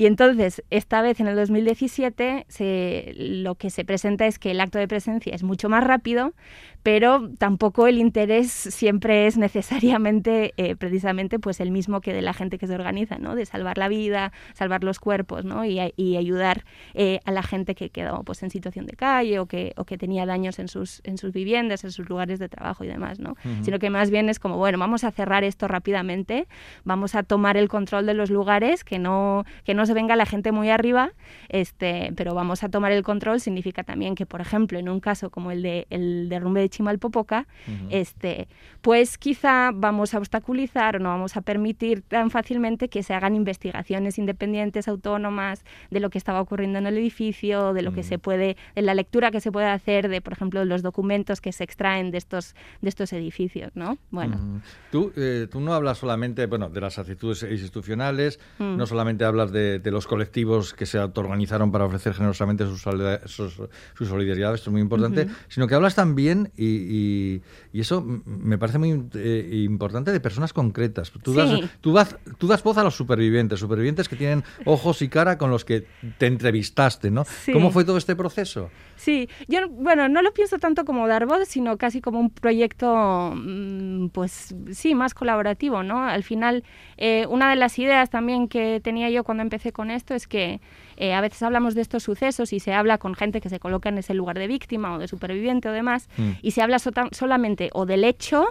Y 0.00 0.06
entonces, 0.06 0.62
esta 0.70 1.02
vez 1.02 1.18
en 1.18 1.26
el 1.26 1.34
2017, 1.34 2.46
se, 2.48 3.12
lo 3.16 3.56
que 3.56 3.68
se 3.68 3.84
presenta 3.84 4.26
es 4.26 4.38
que 4.38 4.52
el 4.52 4.60
acto 4.60 4.78
de 4.78 4.86
presencia 4.86 5.34
es 5.34 5.42
mucho 5.42 5.68
más 5.68 5.82
rápido, 5.82 6.34
pero 6.82 7.28
tampoco 7.38 7.86
el 7.86 7.98
interés 7.98 8.50
siempre 8.50 9.26
es 9.26 9.36
necesariamente 9.36 10.54
eh, 10.56 10.76
precisamente 10.76 11.38
pues 11.38 11.60
el 11.60 11.70
mismo 11.70 12.00
que 12.00 12.12
de 12.12 12.22
la 12.22 12.32
gente 12.32 12.58
que 12.58 12.66
se 12.66 12.74
organiza, 12.74 13.18
¿no? 13.18 13.34
De 13.34 13.46
salvar 13.46 13.78
la 13.78 13.88
vida, 13.88 14.32
salvar 14.54 14.84
los 14.84 14.98
cuerpos, 14.98 15.44
¿no? 15.44 15.64
Y, 15.64 15.78
ayudar 16.18 16.64
eh, 16.94 17.20
a 17.26 17.30
la 17.30 17.42
gente 17.42 17.74
que 17.74 17.90
quedó 17.90 18.24
pues 18.24 18.42
en 18.42 18.50
situación 18.50 18.86
de 18.86 18.94
calle 18.94 19.38
o 19.38 19.46
que, 19.46 19.72
o 19.76 19.84
que 19.84 19.98
tenía 19.98 20.26
daños 20.26 20.58
en 20.58 20.66
sus, 20.68 21.00
en 21.04 21.16
sus 21.16 21.32
viviendas, 21.32 21.84
en 21.84 21.92
sus 21.92 22.08
lugares 22.08 22.38
de 22.38 22.48
trabajo 22.48 22.82
y 22.82 22.88
demás, 22.88 23.20
¿no? 23.20 23.36
Sino 23.62 23.78
que 23.78 23.90
más 23.90 24.10
bien 24.10 24.28
es 24.28 24.40
como, 24.40 24.56
bueno, 24.56 24.78
vamos 24.78 25.04
a 25.04 25.10
cerrar 25.10 25.44
esto 25.44 25.68
rápidamente, 25.68 26.48
vamos 26.84 27.14
a 27.14 27.22
tomar 27.22 27.56
el 27.56 27.68
control 27.68 28.06
de 28.06 28.14
los 28.14 28.30
lugares 28.30 28.82
que 28.84 28.98
no, 28.98 29.44
que 29.64 29.74
no 29.74 29.86
se 29.86 29.94
venga 29.94 30.16
la 30.16 30.26
gente 30.26 30.50
muy 30.50 30.70
arriba, 30.70 31.12
este, 31.48 32.12
pero 32.16 32.34
vamos 32.34 32.64
a 32.64 32.68
tomar 32.68 32.92
el 32.92 33.02
control 33.02 33.40
significa 33.40 33.84
también 33.84 34.14
que, 34.14 34.26
por 34.26 34.40
ejemplo, 34.40 34.78
en 34.78 34.88
un 34.88 35.00
caso 35.00 35.30
como 35.30 35.50
el 35.50 35.62
de 35.62 35.86
el 35.90 36.28
derrumbe 36.28 36.60
de 36.60 36.67
Chimalpopoca, 36.68 37.46
este, 37.90 38.48
pues 38.80 39.18
quizá 39.18 39.70
vamos 39.74 40.14
a 40.14 40.18
obstaculizar 40.18 40.96
o 40.96 40.98
no 40.98 41.08
vamos 41.10 41.36
a 41.36 41.40
permitir 41.40 42.02
tan 42.02 42.30
fácilmente 42.30 42.88
que 42.88 43.02
se 43.02 43.14
hagan 43.14 43.34
investigaciones 43.34 44.18
independientes, 44.18 44.88
autónomas, 44.88 45.64
de 45.90 46.00
lo 46.00 46.10
que 46.10 46.18
estaba 46.18 46.40
ocurriendo 46.40 46.78
en 46.78 46.86
el 46.86 46.96
edificio, 46.96 47.72
de 47.72 47.82
lo 47.82 47.92
que 47.92 48.02
se 48.02 48.18
puede, 48.18 48.56
de 48.74 48.82
la 48.82 48.94
lectura 48.94 49.30
que 49.30 49.40
se 49.40 49.52
puede 49.52 49.66
hacer 49.66 50.08
de, 50.08 50.20
por 50.20 50.32
ejemplo, 50.32 50.64
los 50.64 50.82
documentos 50.82 51.40
que 51.40 51.52
se 51.52 51.64
extraen 51.64 52.10
de 52.10 52.18
estos, 52.18 52.54
de 52.80 52.88
estos 52.88 53.12
edificios, 53.12 53.72
¿no? 53.74 53.98
Bueno. 54.10 54.62
Tú, 54.90 55.12
eh, 55.16 55.46
tú 55.50 55.60
no 55.60 55.74
hablas 55.74 55.98
solamente, 55.98 56.46
bueno, 56.46 56.68
de 56.68 56.80
las 56.80 56.98
actitudes 56.98 57.42
institucionales, 57.42 58.38
mm. 58.58 58.76
no 58.76 58.86
solamente 58.86 59.24
hablas 59.24 59.52
de, 59.52 59.80
los 59.88 60.06
colectivos 60.06 60.74
que 60.74 60.84
se 60.84 60.98
autoorganizaron 60.98 61.72
para 61.72 61.86
ofrecer 61.86 62.12
generosamente 62.12 62.66
su, 62.66 62.76
solidaridad, 62.76 64.54
esto 64.54 64.70
es 64.70 64.72
muy 64.72 64.82
importante, 64.82 65.28
sino 65.48 65.66
que 65.66 65.74
hablas 65.74 65.94
también, 65.94 66.52
y, 66.58 67.42
eso 67.72 68.04
me 68.24 68.58
parece 68.58 68.78
muy 68.78 69.04
eh, 69.14 69.64
importante, 69.64 70.10
de 70.10 70.20
personas 70.20 70.52
concretas. 70.52 71.12
Tú, 71.22 71.32
das, 71.32 71.60
tú, 71.80 71.92
das, 71.92 72.16
tú 72.38 72.48
das 72.48 72.62
voz 72.62 72.76
a 72.78 72.82
los 72.82 72.96
supervivientes, 72.96 73.60
supervivientes 73.60 74.08
que 74.08 74.16
tienen 74.16 74.42
ojos 74.64 75.00
y 75.02 75.08
cara 75.08 75.38
con 75.38 75.50
los 75.50 75.64
que 75.64 75.86
te 76.18 76.26
entrevistaste, 76.26 77.10
¿no? 77.10 77.24
¿Cómo 77.52 77.70
fue 77.70 77.84
todo 77.84 77.96
este 77.96 78.16
proceso? 78.16 78.70
Sí, 78.96 79.28
yo, 79.46 79.68
bueno, 79.68 80.08
no 80.08 80.22
lo 80.22 80.32
pienso 80.32 80.58
tanto 80.58 80.84
como 80.84 81.06
dar 81.06 81.26
voz, 81.26 81.46
sino 81.46 81.78
casi 81.78 82.00
como 82.00 82.18
un 82.18 82.30
proyecto, 82.30 83.32
mm, 83.34 84.08
pues 84.08 84.54
sí, 84.72 84.94
más 84.94 85.14
colaborativo, 85.14 85.84
¿no? 85.84 86.02
Al 86.02 86.24
final, 86.24 86.64
eh, 86.96 87.24
una 87.28 87.48
de 87.50 87.56
las 87.56 87.78
ideas 87.78 88.10
también 88.10 88.48
que 88.48 88.80
tenía 88.82 89.08
yo 89.10 89.22
cuando 89.22 89.42
empecé 89.42 89.72
con 89.72 89.90
esto 89.90 90.14
es 90.14 90.26
que 90.26 90.60
eh, 90.96 91.14
a 91.14 91.20
veces 91.20 91.40
hablamos 91.44 91.76
de 91.76 91.82
estos 91.82 92.02
sucesos 92.02 92.52
y 92.52 92.58
se 92.58 92.72
habla 92.72 92.98
con 92.98 93.14
gente 93.14 93.40
que 93.40 93.48
se 93.48 93.60
coloca 93.60 93.88
en 93.88 93.98
ese 93.98 94.14
lugar 94.14 94.36
de 94.36 94.48
víctima 94.48 94.94
o 94.94 94.98
de 94.98 95.06
superviviente 95.06 95.68
o 95.68 95.72
demás, 95.72 96.08
mm. 96.16 96.30
y 96.42 96.47
se 96.52 96.62
habla 96.62 96.78
solamente 96.78 97.70
o 97.72 97.86
del 97.86 98.04
hecho, 98.04 98.46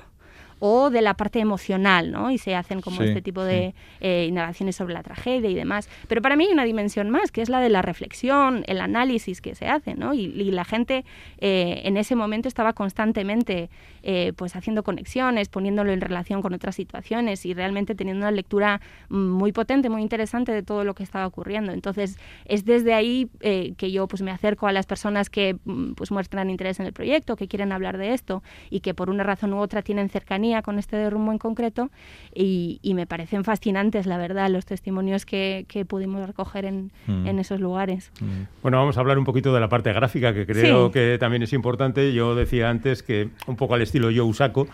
o 0.60 0.90
de 0.90 1.02
la 1.02 1.14
parte 1.14 1.40
emocional, 1.40 2.12
¿no? 2.12 2.32
Y 2.32 2.38
se 2.38 2.56
hacen 2.56 2.82
como 2.82 3.02
este 3.02 3.22
tipo 3.22 3.44
de 3.44 3.76
eh, 4.02 4.26
indagaciones 4.28 4.76
sobre 4.76 4.94
la 4.94 5.04
tragedia 5.04 5.50
y 5.50 5.56
demás. 5.56 5.90
Pero 6.08 6.22
para 6.22 6.36
mí 6.36 6.46
hay 6.46 6.54
una 6.54 6.64
dimensión 6.64 7.10
más, 7.10 7.32
que 7.32 7.42
es 7.42 7.50
la 7.50 7.60
de 7.60 7.70
la 7.70 7.82
reflexión, 7.82 8.64
el 8.68 8.82
análisis 8.82 9.42
que 9.42 9.56
se 9.56 9.68
hace, 9.68 9.96
¿no? 9.96 10.14
Y, 10.14 10.48
la 10.48 10.64
gente 10.64 11.04
eh, 11.40 11.82
en 11.84 11.98
ese 11.98 12.16
momento 12.16 12.48
estaba 12.48 12.74
constantemente 12.74 13.70
eh, 14.02 14.34
pues 14.36 14.56
haciendo 14.56 14.82
conexiones, 14.82 15.50
poniéndolo 15.50 15.92
en 15.92 16.02
relación 16.02 16.42
con 16.42 16.54
otras 16.54 16.76
situaciones 16.76 17.46
y 17.46 17.54
realmente 17.54 17.96
teniendo 17.96 18.24
una 18.24 18.32
lectura 18.32 18.82
muy 19.10 19.52
potente, 19.52 19.90
muy 19.90 20.02
interesante 20.02 20.52
de 20.54 20.64
todo 20.64 20.84
lo 20.84 20.96
que 20.96 21.04
estaba 21.04 21.28
ocurriendo. 21.28 21.74
Entonces, 21.74 22.18
es 22.46 22.66
desde 22.66 22.94
ahí 22.94 23.30
que 23.40 23.92
yo 23.92 24.08
pues 24.08 24.22
me 24.22 24.32
acerco 24.32 24.68
a 24.68 24.72
las 24.72 24.86
personas 24.86 25.30
que 25.30 25.58
mm, 25.66 25.94
pues 25.94 26.12
muestran 26.12 26.50
interés 26.50 26.80
en 26.80 26.86
el 26.86 26.94
proyecto, 26.94 27.36
que 27.36 27.48
quieren 27.48 27.72
hablar 27.72 27.98
de 27.98 28.14
esto 28.14 28.42
y 28.70 28.80
que 28.80 28.94
por 28.94 29.10
una 29.10 29.24
razón 29.24 29.54
u 29.54 29.60
otra 29.60 29.82
tienen 29.82 30.10
cercanía 30.10 30.47
con 30.64 30.80
este 30.80 30.96
derrumbo 30.96 31.32
en 31.32 31.38
concreto 31.38 31.90
y, 32.34 32.80
me 32.98 33.06
parecen 33.06 33.44
fascinantes, 33.44 34.08
la 34.08 34.18
verdad, 34.18 34.50
los 34.50 34.66
testimonios 34.66 35.26
que, 35.26 35.66
pudimos 35.88 36.26
recoger 36.26 36.66
en, 36.66 36.92
mm. 37.06 37.28
en, 37.28 37.40
esos 37.40 37.60
lugares. 37.60 38.12
Mm. 38.20 38.62
Bueno, 38.64 38.78
vamos 38.80 38.98
a 38.98 39.02
hablar 39.02 39.20
un 39.20 39.26
poquito 39.26 39.54
de 39.54 39.60
la 39.60 39.70
parte 39.70 39.94
gráfica, 39.94 40.34
que 40.34 40.48
creo 40.48 40.92
que 40.92 41.18
también 41.20 41.44
es 41.44 41.54
importante. 41.54 42.14
Yo 42.14 42.34
decía 42.36 42.70
antes 42.70 43.04
que 43.04 43.30
un 43.46 43.56
poco 43.56 43.76
al 43.76 43.82
estilo 43.82 44.10
yo 44.10 44.26
Usaco, 44.26 44.68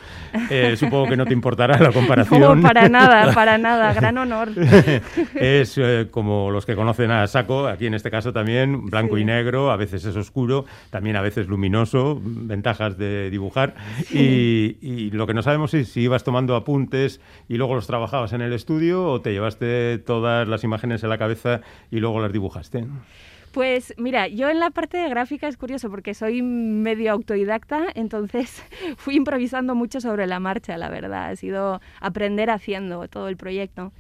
eh, 0.50 0.76
supongo 0.78 1.08
que 1.08 1.18
no 1.18 1.26
te 1.26 1.34
importará 1.34 1.78
la 1.78 1.92
comparación. 1.92 2.62
No, 2.62 2.68
para 2.68 2.90
nada, 2.90 3.34
para 3.34 3.58
nada, 3.58 3.94
gran 3.94 4.18
honor. 4.18 4.50
es 5.36 5.78
eh, 5.78 6.08
como 6.12 6.52
los 6.52 6.66
que 6.66 6.76
conocen 6.76 7.12
a 7.12 7.28
Saco, 7.28 7.68
aquí 7.68 7.88
en 7.88 7.94
este 7.94 8.10
caso 8.12 8.34
también, 8.34 8.86
blanco 8.86 9.18
y 9.18 9.26
negro, 9.26 9.72
a 9.72 9.76
veces 9.76 10.06
es 10.06 10.16
oscuro, 10.16 10.66
también 10.90 11.16
a 11.16 11.22
veces 11.22 11.48
luminoso, 11.48 12.20
ventajas 12.24 12.98
de 12.98 13.30
dibujar. 13.30 13.76
Y, 14.12 14.78
y 14.82 15.12
lo 15.12 15.28
que 15.28 15.34
no 15.34 15.42
sabemos 15.42 15.63
si, 15.68 15.86
si 15.86 16.02
ibas 16.02 16.24
tomando 16.24 16.56
apuntes 16.56 17.22
y 17.48 17.58
luego 17.58 17.76
los 17.76 17.88
trabajabas 17.88 18.34
en 18.34 18.42
el 18.42 18.54
estudio 18.54 19.06
o 19.06 19.22
te 19.22 19.32
llevaste 19.32 19.98
todas 20.00 20.48
las 20.48 20.64
imágenes 20.64 21.04
en 21.04 21.10
la 21.10 21.18
cabeza 21.18 21.62
y 21.92 22.00
luego 22.00 22.22
las 22.22 22.32
dibujaste. 22.32 22.86
Pues 23.54 23.94
mira, 23.98 24.28
yo 24.28 24.50
en 24.50 24.60
la 24.60 24.72
parte 24.72 24.98
de 24.98 25.08
gráfica 25.10 25.48
es 25.48 25.58
curioso 25.58 25.92
porque 25.92 26.16
soy 26.16 26.42
medio 26.42 27.12
autodidacta, 27.12 27.86
entonces 27.94 28.64
fui 28.98 29.16
improvisando 29.16 29.76
mucho 29.76 30.02
sobre 30.02 30.26
la 30.26 30.40
marcha, 30.40 30.76
la 30.76 30.90
verdad. 30.90 31.30
Ha 31.30 31.36
sido 31.36 31.80
aprender 32.02 32.50
haciendo 32.50 33.08
todo 33.08 33.28
el 33.28 33.38
proyecto. 33.38 33.94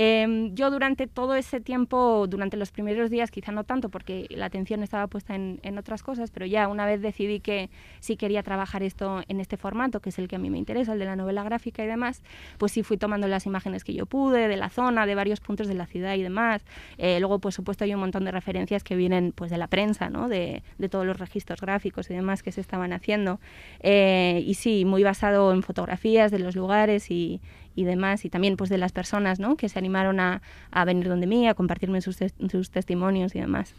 Em, 0.00 0.54
yo 0.54 0.70
durante 0.70 1.08
todo 1.08 1.34
ese 1.34 1.60
tiempo, 1.60 2.28
durante 2.28 2.56
los 2.56 2.70
primeros 2.70 3.10
días, 3.10 3.32
quizá 3.32 3.50
no 3.50 3.64
tanto 3.64 3.88
porque 3.88 4.28
la 4.30 4.46
atención 4.46 4.84
estaba 4.84 5.08
puesta 5.08 5.34
en, 5.34 5.58
otras 5.76 6.04
cosas, 6.04 6.30
pero 6.30 6.46
ya 6.46 6.68
una 6.68 6.86
vez 6.86 7.02
decidí 7.02 7.40
que 7.40 7.68
sí 7.98 8.16
quería 8.16 8.44
trabajar 8.44 8.84
esto 8.84 9.22
en 9.26 9.40
este 9.40 9.56
formato, 9.56 9.98
que 9.98 10.10
es 10.10 10.18
el 10.20 10.28
que 10.28 10.36
a 10.36 10.38
mí 10.38 10.50
me 10.50 10.58
interesa, 10.58 10.92
el 10.92 11.00
de 11.00 11.04
la 11.04 11.16
novela 11.16 11.42
gráfica 11.42 11.82
y 11.82 11.88
demás, 11.88 12.22
pues 12.58 12.70
sí 12.70 12.84
fui 12.84 12.96
tomando 12.96 13.26
las 13.26 13.44
imágenes 13.46 13.82
que 13.82 13.92
yo 13.92 14.06
pude, 14.06 14.46
de 14.46 14.56
la 14.56 14.70
zona, 14.70 15.04
de 15.04 15.16
varios 15.16 15.40
puntos 15.40 15.66
de 15.66 15.74
la 15.74 15.86
ciudad 15.86 16.14
y 16.14 16.22
demás. 16.22 16.64
Eh, 16.98 17.18
luego, 17.18 17.40
por 17.40 17.52
supuesto, 17.52 17.82
hay 17.82 17.92
un 17.92 17.98
montón 18.00 18.24
de 18.24 18.30
referencias 18.30 18.84
que 18.84 18.94
vienen 18.94 19.32
pues 19.32 19.50
de 19.50 19.58
la 19.58 19.66
prensa, 19.66 20.10
¿no? 20.10 20.28
de, 20.28 20.62
de 20.78 20.88
todos 20.88 21.06
los 21.06 21.18
registros 21.18 21.60
gráficos 21.60 22.08
y 22.08 22.14
demás 22.14 22.44
que 22.44 22.52
se 22.52 22.60
estaban 22.60 22.92
haciendo. 22.92 23.40
Eh, 23.80 24.44
y 24.46 24.54
sí, 24.54 24.84
muy 24.84 25.02
basado 25.02 25.52
en 25.52 25.64
fotografías 25.64 26.30
de 26.30 26.38
los 26.38 26.54
lugares 26.54 27.10
y, 27.10 27.40
y 27.78 27.84
demás, 27.84 28.24
y 28.24 28.30
también 28.30 28.56
pues 28.56 28.70
de 28.70 28.78
las 28.78 28.90
personas 28.90 29.38
¿no? 29.38 29.56
que 29.56 29.68
se 29.68 29.78
animaron 29.78 30.18
a, 30.18 30.42
a 30.72 30.84
venir 30.84 31.08
donde 31.08 31.28
mí, 31.28 31.46
a 31.46 31.54
compartirme 31.54 32.00
sus, 32.00 32.16
sus 32.50 32.70
testimonios 32.70 33.34
y 33.36 33.40
demás. 33.40 33.74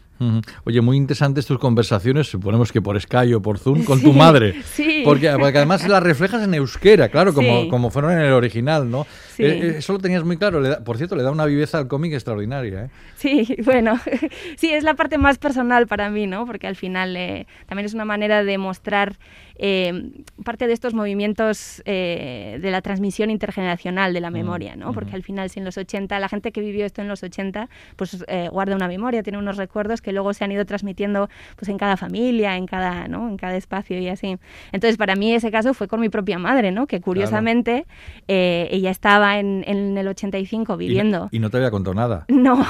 Oye, 0.64 0.82
muy 0.82 0.98
interesantes 0.98 1.46
tus 1.46 1.58
conversaciones, 1.58 2.28
suponemos 2.28 2.72
que 2.72 2.82
por 2.82 3.00
Sky 3.00 3.32
o 3.32 3.40
por 3.40 3.58
Zoom, 3.58 3.84
con 3.84 4.02
tu 4.02 4.12
madre. 4.24 4.62
sí. 4.64 5.02
Porque, 5.04 5.30
porque, 5.38 5.58
además 5.58 5.88
las 5.88 6.02
reflejas 6.02 6.42
en 6.42 6.52
euskera, 6.52 7.08
claro, 7.08 7.32
como, 7.32 7.68
como 7.68 7.90
fueron 7.90 8.12
en 8.12 8.20
el 8.20 8.32
original, 8.32 8.90
¿no? 8.90 9.06
Sí. 9.34 9.44
Eh, 9.44 9.48
eh, 9.48 9.74
eso 9.78 9.94
lo 9.94 9.98
tenías 9.98 10.22
muy 10.22 10.36
claro. 10.36 10.62
por 10.84 10.98
cierto, 10.98 11.16
le 11.16 11.22
da 11.22 11.30
una 11.30 11.46
viveza 11.46 11.78
al 11.78 11.88
cómic 11.88 12.12
extraordinaria. 12.12 12.84
¿eh? 12.84 12.90
Sí, 13.16 13.56
bueno, 13.64 13.98
sí, 14.56 14.72
es 14.72 14.84
la 14.84 14.94
parte 14.94 15.16
más 15.16 15.38
personal 15.38 15.86
para 15.86 16.10
mí, 16.10 16.26
¿no? 16.26 16.44
Porque 16.44 16.66
al 16.66 16.76
final 16.76 17.16
eh, 17.16 17.46
también 17.66 17.86
es 17.86 17.94
una 17.94 18.04
manera 18.04 18.44
de 18.44 18.58
mostrar 18.58 19.16
parte 20.42 20.66
de 20.66 20.72
estos 20.72 20.94
movimientos 20.94 21.82
de 21.84 22.58
la 22.62 22.80
transmisión 22.80 23.28
intergeneracional 23.28 23.89
de 23.90 24.20
la 24.20 24.30
memoria, 24.30 24.76
¿no? 24.76 24.92
Porque 24.92 25.14
al 25.14 25.22
final, 25.22 25.50
si 25.50 25.58
en 25.58 25.64
los 25.64 25.76
80, 25.76 26.18
la 26.18 26.28
gente 26.28 26.52
que 26.52 26.60
vivió 26.60 26.86
esto 26.86 27.02
en 27.02 27.08
los 27.08 27.22
80, 27.22 27.68
pues 27.96 28.24
guarda 28.50 28.76
una 28.76 28.88
memoria, 28.88 29.22
tiene 29.22 29.38
unos 29.38 29.56
recuerdos 29.56 30.00
que 30.00 30.12
luego 30.12 30.32
se 30.34 30.44
han 30.44 30.52
ido 30.52 30.64
transmitiendo 30.64 31.28
pues 31.56 31.68
en 31.68 31.78
cada 31.78 31.96
familia, 31.96 32.56
en 32.56 32.66
cada, 32.66 33.08
¿no? 33.08 33.28
en 33.28 33.36
cada 33.36 33.56
espacio 33.56 33.98
y 33.98 34.08
así. 34.08 34.38
Entonces, 34.72 34.96
para 34.96 35.16
mí 35.16 35.32
ese 35.32 35.50
caso 35.50 35.74
fue 35.74 35.88
con 35.88 36.00
mi 36.00 36.08
propia 36.08 36.38
madre, 36.38 36.72
¿no? 36.72 36.86
Que 36.86 37.00
curiosamente 37.00 37.86
eh, 38.28 38.68
ella 38.70 38.90
estaba 38.90 39.38
en, 39.38 39.64
en, 39.66 39.96
el 39.96 40.08
85 40.08 40.76
viviendo. 40.76 41.28
¿Y 41.30 41.38
no, 41.38 41.50
te 41.50 41.56
había 41.56 41.70
contado 41.70 41.94
nada? 41.94 42.26
No. 42.40 42.66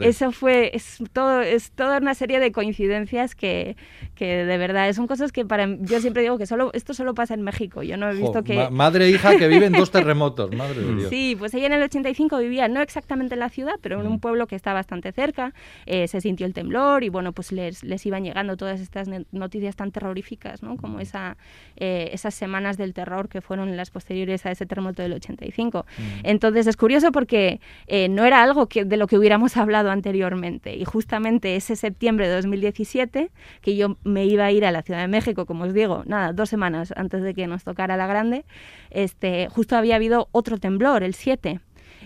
Eso 0.00 0.30
fue, 0.30 0.70
es, 0.74 1.02
todo, 1.12 1.40
es 1.40 1.70
toda 1.70 1.98
una 1.98 2.14
serie 2.14 2.38
de 2.38 2.52
coincidencias 2.52 3.34
que, 3.34 3.76
que 4.14 4.44
de 4.44 4.58
verdad 4.58 4.92
son 4.92 5.06
cosas 5.06 5.32
que 5.32 5.46
para 5.46 5.66
yo 5.80 6.00
siempre 6.00 6.22
digo 6.22 6.36
que 6.36 6.46
solo 6.46 6.70
esto 6.74 6.92
solo 6.92 7.14
pasa 7.14 7.32
en 7.32 7.42
México. 7.42 7.82
Yo 7.82 7.96
no 7.96 8.10
he 8.10 8.14
visto 8.14 8.44
que... 8.44 8.68
madre 8.70 9.06
e 9.06 9.10
hija 9.10 9.38
que 9.38 9.48
viven 9.48 9.72
dos 9.72 9.90
terremotos, 10.08 10.50
madre 10.54 10.80
de 10.80 10.94
Dios. 10.94 11.10
Sí, 11.10 11.36
pues 11.38 11.52
ella 11.52 11.66
en 11.66 11.74
el 11.74 11.82
85 11.82 12.38
vivía 12.38 12.66
no 12.68 12.80
exactamente 12.80 13.34
en 13.34 13.40
la 13.40 13.50
ciudad, 13.50 13.74
pero 13.82 14.00
en 14.00 14.06
un 14.06 14.14
mm. 14.14 14.20
pueblo 14.20 14.46
que 14.46 14.56
está 14.56 14.72
bastante 14.72 15.12
cerca. 15.12 15.52
Eh, 15.84 16.08
se 16.08 16.20
sintió 16.20 16.46
el 16.46 16.54
temblor 16.54 17.04
y 17.04 17.10
bueno, 17.10 17.32
pues 17.32 17.52
les, 17.52 17.84
les 17.84 18.04
iban 18.06 18.24
llegando 18.24 18.56
todas 18.56 18.80
estas 18.80 19.08
noticias 19.32 19.76
tan 19.76 19.92
terroríficas, 19.92 20.62
¿no? 20.62 20.76
Como 20.76 21.00
esa, 21.00 21.36
eh, 21.76 22.08
esas 22.12 22.34
semanas 22.34 22.78
del 22.78 22.94
terror 22.94 23.28
que 23.28 23.40
fueron 23.40 23.76
las 23.76 23.90
posteriores 23.90 24.46
a 24.46 24.50
ese 24.50 24.64
terremoto 24.64 25.02
del 25.02 25.12
85. 25.12 25.84
Mm. 25.86 26.02
Entonces 26.24 26.66
es 26.66 26.76
curioso 26.76 27.12
porque 27.12 27.60
eh, 27.86 28.08
no 28.08 28.24
era 28.24 28.42
algo 28.42 28.66
que, 28.68 28.84
de 28.84 28.96
lo 28.96 29.06
que 29.06 29.18
hubiéramos 29.18 29.56
hablado 29.56 29.90
anteriormente 29.90 30.74
y 30.74 30.84
justamente 30.84 31.56
ese 31.56 31.76
septiembre 31.76 32.28
de 32.28 32.34
2017 32.36 33.30
que 33.60 33.76
yo 33.76 33.98
me 34.04 34.24
iba 34.24 34.46
a 34.46 34.52
ir 34.52 34.64
a 34.64 34.72
la 34.72 34.82
Ciudad 34.82 35.00
de 35.00 35.08
México, 35.08 35.44
como 35.44 35.64
os 35.64 35.74
digo, 35.74 36.02
nada, 36.06 36.32
dos 36.32 36.48
semanas 36.48 36.94
antes 36.96 37.22
de 37.22 37.34
que 37.34 37.46
nos 37.46 37.64
tocara 37.64 37.96
la 37.96 38.06
grande, 38.06 38.44
este, 38.90 39.48
justo 39.48 39.76
había 39.76 39.87
habido 39.96 40.28
otro 40.32 40.58
temblor, 40.58 41.02
el 41.02 41.14
7. 41.14 41.60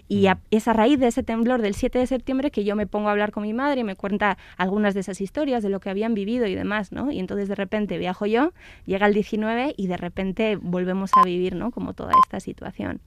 Y 0.09 0.26
es 0.50 0.68
a 0.68 0.73
raíz 0.75 1.00
de 1.00 1.06
ese 1.06 1.23
temblor 1.23 1.62
del 1.62 1.75
7 1.75 1.99
de 1.99 2.06
septiembre 2.06 2.50
que 2.50 2.64
yo 2.64 2.76
me 2.76 2.87
pongo 2.87 3.09
a 3.09 3.12
hablar 3.12 3.30
con 3.32 3.44
mi 3.44 3.54
madre 3.54 3.80
y 3.80 3.85
me 3.85 3.97
cuenta 3.97 4.37
algunas 4.59 4.92
de 4.94 5.00
esas 5.00 5.21
historias 5.23 5.62
de 5.62 5.71
lo 5.71 5.80
que 5.80 5.88
habían 5.88 6.12
vivido 6.12 6.47
y 6.47 6.54
demás, 6.54 6.92
¿no? 6.92 7.11
Y 7.11 7.18
entonces 7.18 7.49
de 7.49 7.54
repente 7.54 7.97
viajo 7.97 8.26
yo, 8.26 8.52
llega 8.85 9.06
el 9.06 9.14
19 9.14 9.75
y 9.76 9.87
de 9.87 9.97
repente 9.97 10.56
volvemos 10.61 11.11
a 11.16 11.25
vivir, 11.25 11.54
¿no? 11.54 11.71
Como 11.71 11.94
toda 11.94 12.12
esta 12.25 12.40
situación. 12.40 13.00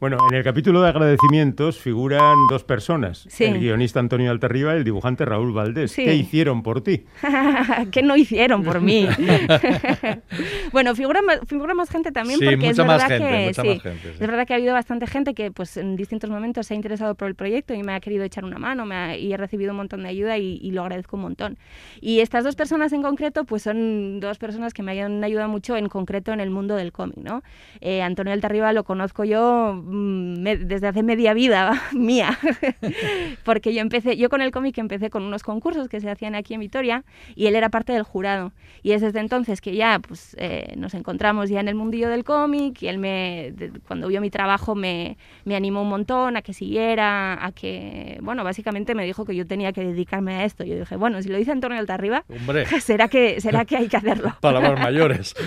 Bueno, 0.00 0.16
en 0.30 0.36
el 0.36 0.42
capítulo 0.42 0.82
de 0.82 0.88
agradecimientos 0.88 1.78
figuran 1.78 2.34
dos 2.50 2.64
personas, 2.64 3.26
Sí. 3.28 3.44
el 3.44 3.60
guionista 3.60 4.00
Antonio 4.00 4.30
Alterriba 4.30 4.74
y 4.74 4.78
el 4.78 4.84
dibujante 4.84 5.24
Raúl 5.24 5.52
Valdés. 5.52 5.92
Sí. 5.92 6.04
¿Qué 6.04 6.14
hicieron 6.14 6.62
por 6.62 6.80
ti? 6.82 7.04
¿Qué 7.92 8.02
no 8.02 8.16
hicieron 8.16 8.64
por 8.64 8.80
mí? 8.80 9.06
bueno, 10.72 10.94
figura 10.94 11.22
más, 11.22 11.40
figura 11.46 11.74
más 11.74 11.90
gente 11.90 12.12
también 12.12 12.38
Sí, 12.38 12.44
porque 12.46 12.68
es 12.70 12.76
mucha 12.76 12.84
más 12.84 13.02
verdad 13.02 13.08
gente, 13.08 13.38
que 13.38 13.46
mucha 13.46 13.64
más 13.64 13.82
gente, 13.82 14.10
es 14.10 14.18
verdad 14.18 14.46
que 14.46 14.52
ha 14.54 14.56
habido 14.56 14.72
bastante 14.72 15.06
gente 15.06 15.34
que 15.34 15.50
pues 15.50 15.76
distintos 15.98 16.30
momentos 16.30 16.66
se 16.66 16.72
ha 16.72 16.76
interesado 16.76 17.14
por 17.14 17.28
el 17.28 17.34
proyecto 17.34 17.74
y 17.74 17.82
me 17.82 17.92
ha 17.92 18.00
querido 18.00 18.24
echar 18.24 18.44
una 18.46 18.56
mano 18.58 18.86
me 18.86 18.94
ha- 18.94 19.16
y 19.18 19.30
he 19.32 19.36
recibido 19.36 19.72
un 19.72 19.76
montón 19.76 20.02
de 20.04 20.08
ayuda 20.08 20.38
y, 20.38 20.58
y 20.62 20.70
lo 20.70 20.80
agradezco 20.82 21.16
un 21.16 21.22
montón. 21.22 21.58
Y 22.00 22.20
estas 22.20 22.44
dos 22.44 22.56
personas 22.56 22.92
en 22.94 23.02
concreto 23.02 23.44
pues 23.44 23.62
son 23.62 24.20
dos 24.20 24.38
personas 24.38 24.72
que 24.72 24.82
me 24.82 24.98
han 25.02 25.22
ayudado 25.22 25.48
mucho 25.50 25.76
en 25.76 25.88
concreto 25.90 26.32
en 26.32 26.40
el 26.40 26.48
mundo 26.50 26.74
del 26.76 26.92
cómic, 26.92 27.18
¿no? 27.18 27.42
Eh, 27.82 28.00
Antonio 28.00 28.32
Altarriba 28.32 28.72
lo 28.72 28.84
conozco 28.84 29.24
yo 29.24 29.74
mm, 29.74 30.40
me- 30.40 30.56
desde 30.56 30.86
hace 30.86 31.02
media 31.02 31.34
vida 31.34 31.72
mía, 31.92 32.38
porque 33.44 33.74
yo 33.74 33.80
empecé, 33.80 34.16
yo 34.16 34.28
con 34.28 34.40
el 34.40 34.50
cómic 34.50 34.78
empecé 34.78 35.10
con 35.10 35.22
unos 35.22 35.42
concursos 35.42 35.88
que 35.88 36.00
se 36.00 36.10
hacían 36.10 36.34
aquí 36.34 36.54
en 36.54 36.60
Vitoria 36.60 37.04
y 37.34 37.46
él 37.46 37.56
era 37.56 37.68
parte 37.68 37.92
del 37.92 38.02
jurado. 38.02 38.52
Y 38.82 38.92
es 38.92 39.00
desde 39.02 39.18
entonces 39.20 39.60
que 39.60 39.74
ya 39.74 39.98
pues, 39.98 40.36
eh, 40.38 40.74
nos 40.76 40.94
encontramos 40.94 41.50
ya 41.50 41.60
en 41.60 41.68
el 41.68 41.74
mundillo 41.74 42.08
del 42.08 42.24
cómic 42.24 42.80
y 42.82 42.88
él 42.88 42.98
me, 42.98 43.52
de- 43.56 43.72
cuando 43.86 44.08
vio 44.08 44.20
mi 44.20 44.30
trabajo 44.30 44.74
me, 44.74 45.16
me 45.44 45.56
animó 45.56 45.84
un 45.88 45.90
montón 45.90 46.36
a 46.36 46.42
que 46.42 46.52
siguiera, 46.52 47.44
a 47.44 47.52
que, 47.52 48.18
bueno, 48.20 48.44
básicamente 48.44 48.94
me 48.94 49.04
dijo 49.04 49.24
que 49.24 49.34
yo 49.34 49.46
tenía 49.46 49.72
que 49.72 49.82
dedicarme 49.82 50.34
a 50.34 50.44
esto. 50.44 50.64
Yo 50.64 50.78
dije, 50.78 50.96
bueno, 50.96 51.22
si 51.22 51.30
lo 51.30 51.38
dice 51.38 51.50
Antonio 51.50 51.78
Altarriba, 51.78 52.24
Hombre, 52.28 52.66
será 52.80 53.08
que, 53.08 53.40
será 53.40 53.64
que 53.64 53.76
hay 53.76 53.88
que 53.88 53.96
hacerlo. 53.96 54.36
palabras 54.40 54.78
mayores. 54.78 55.34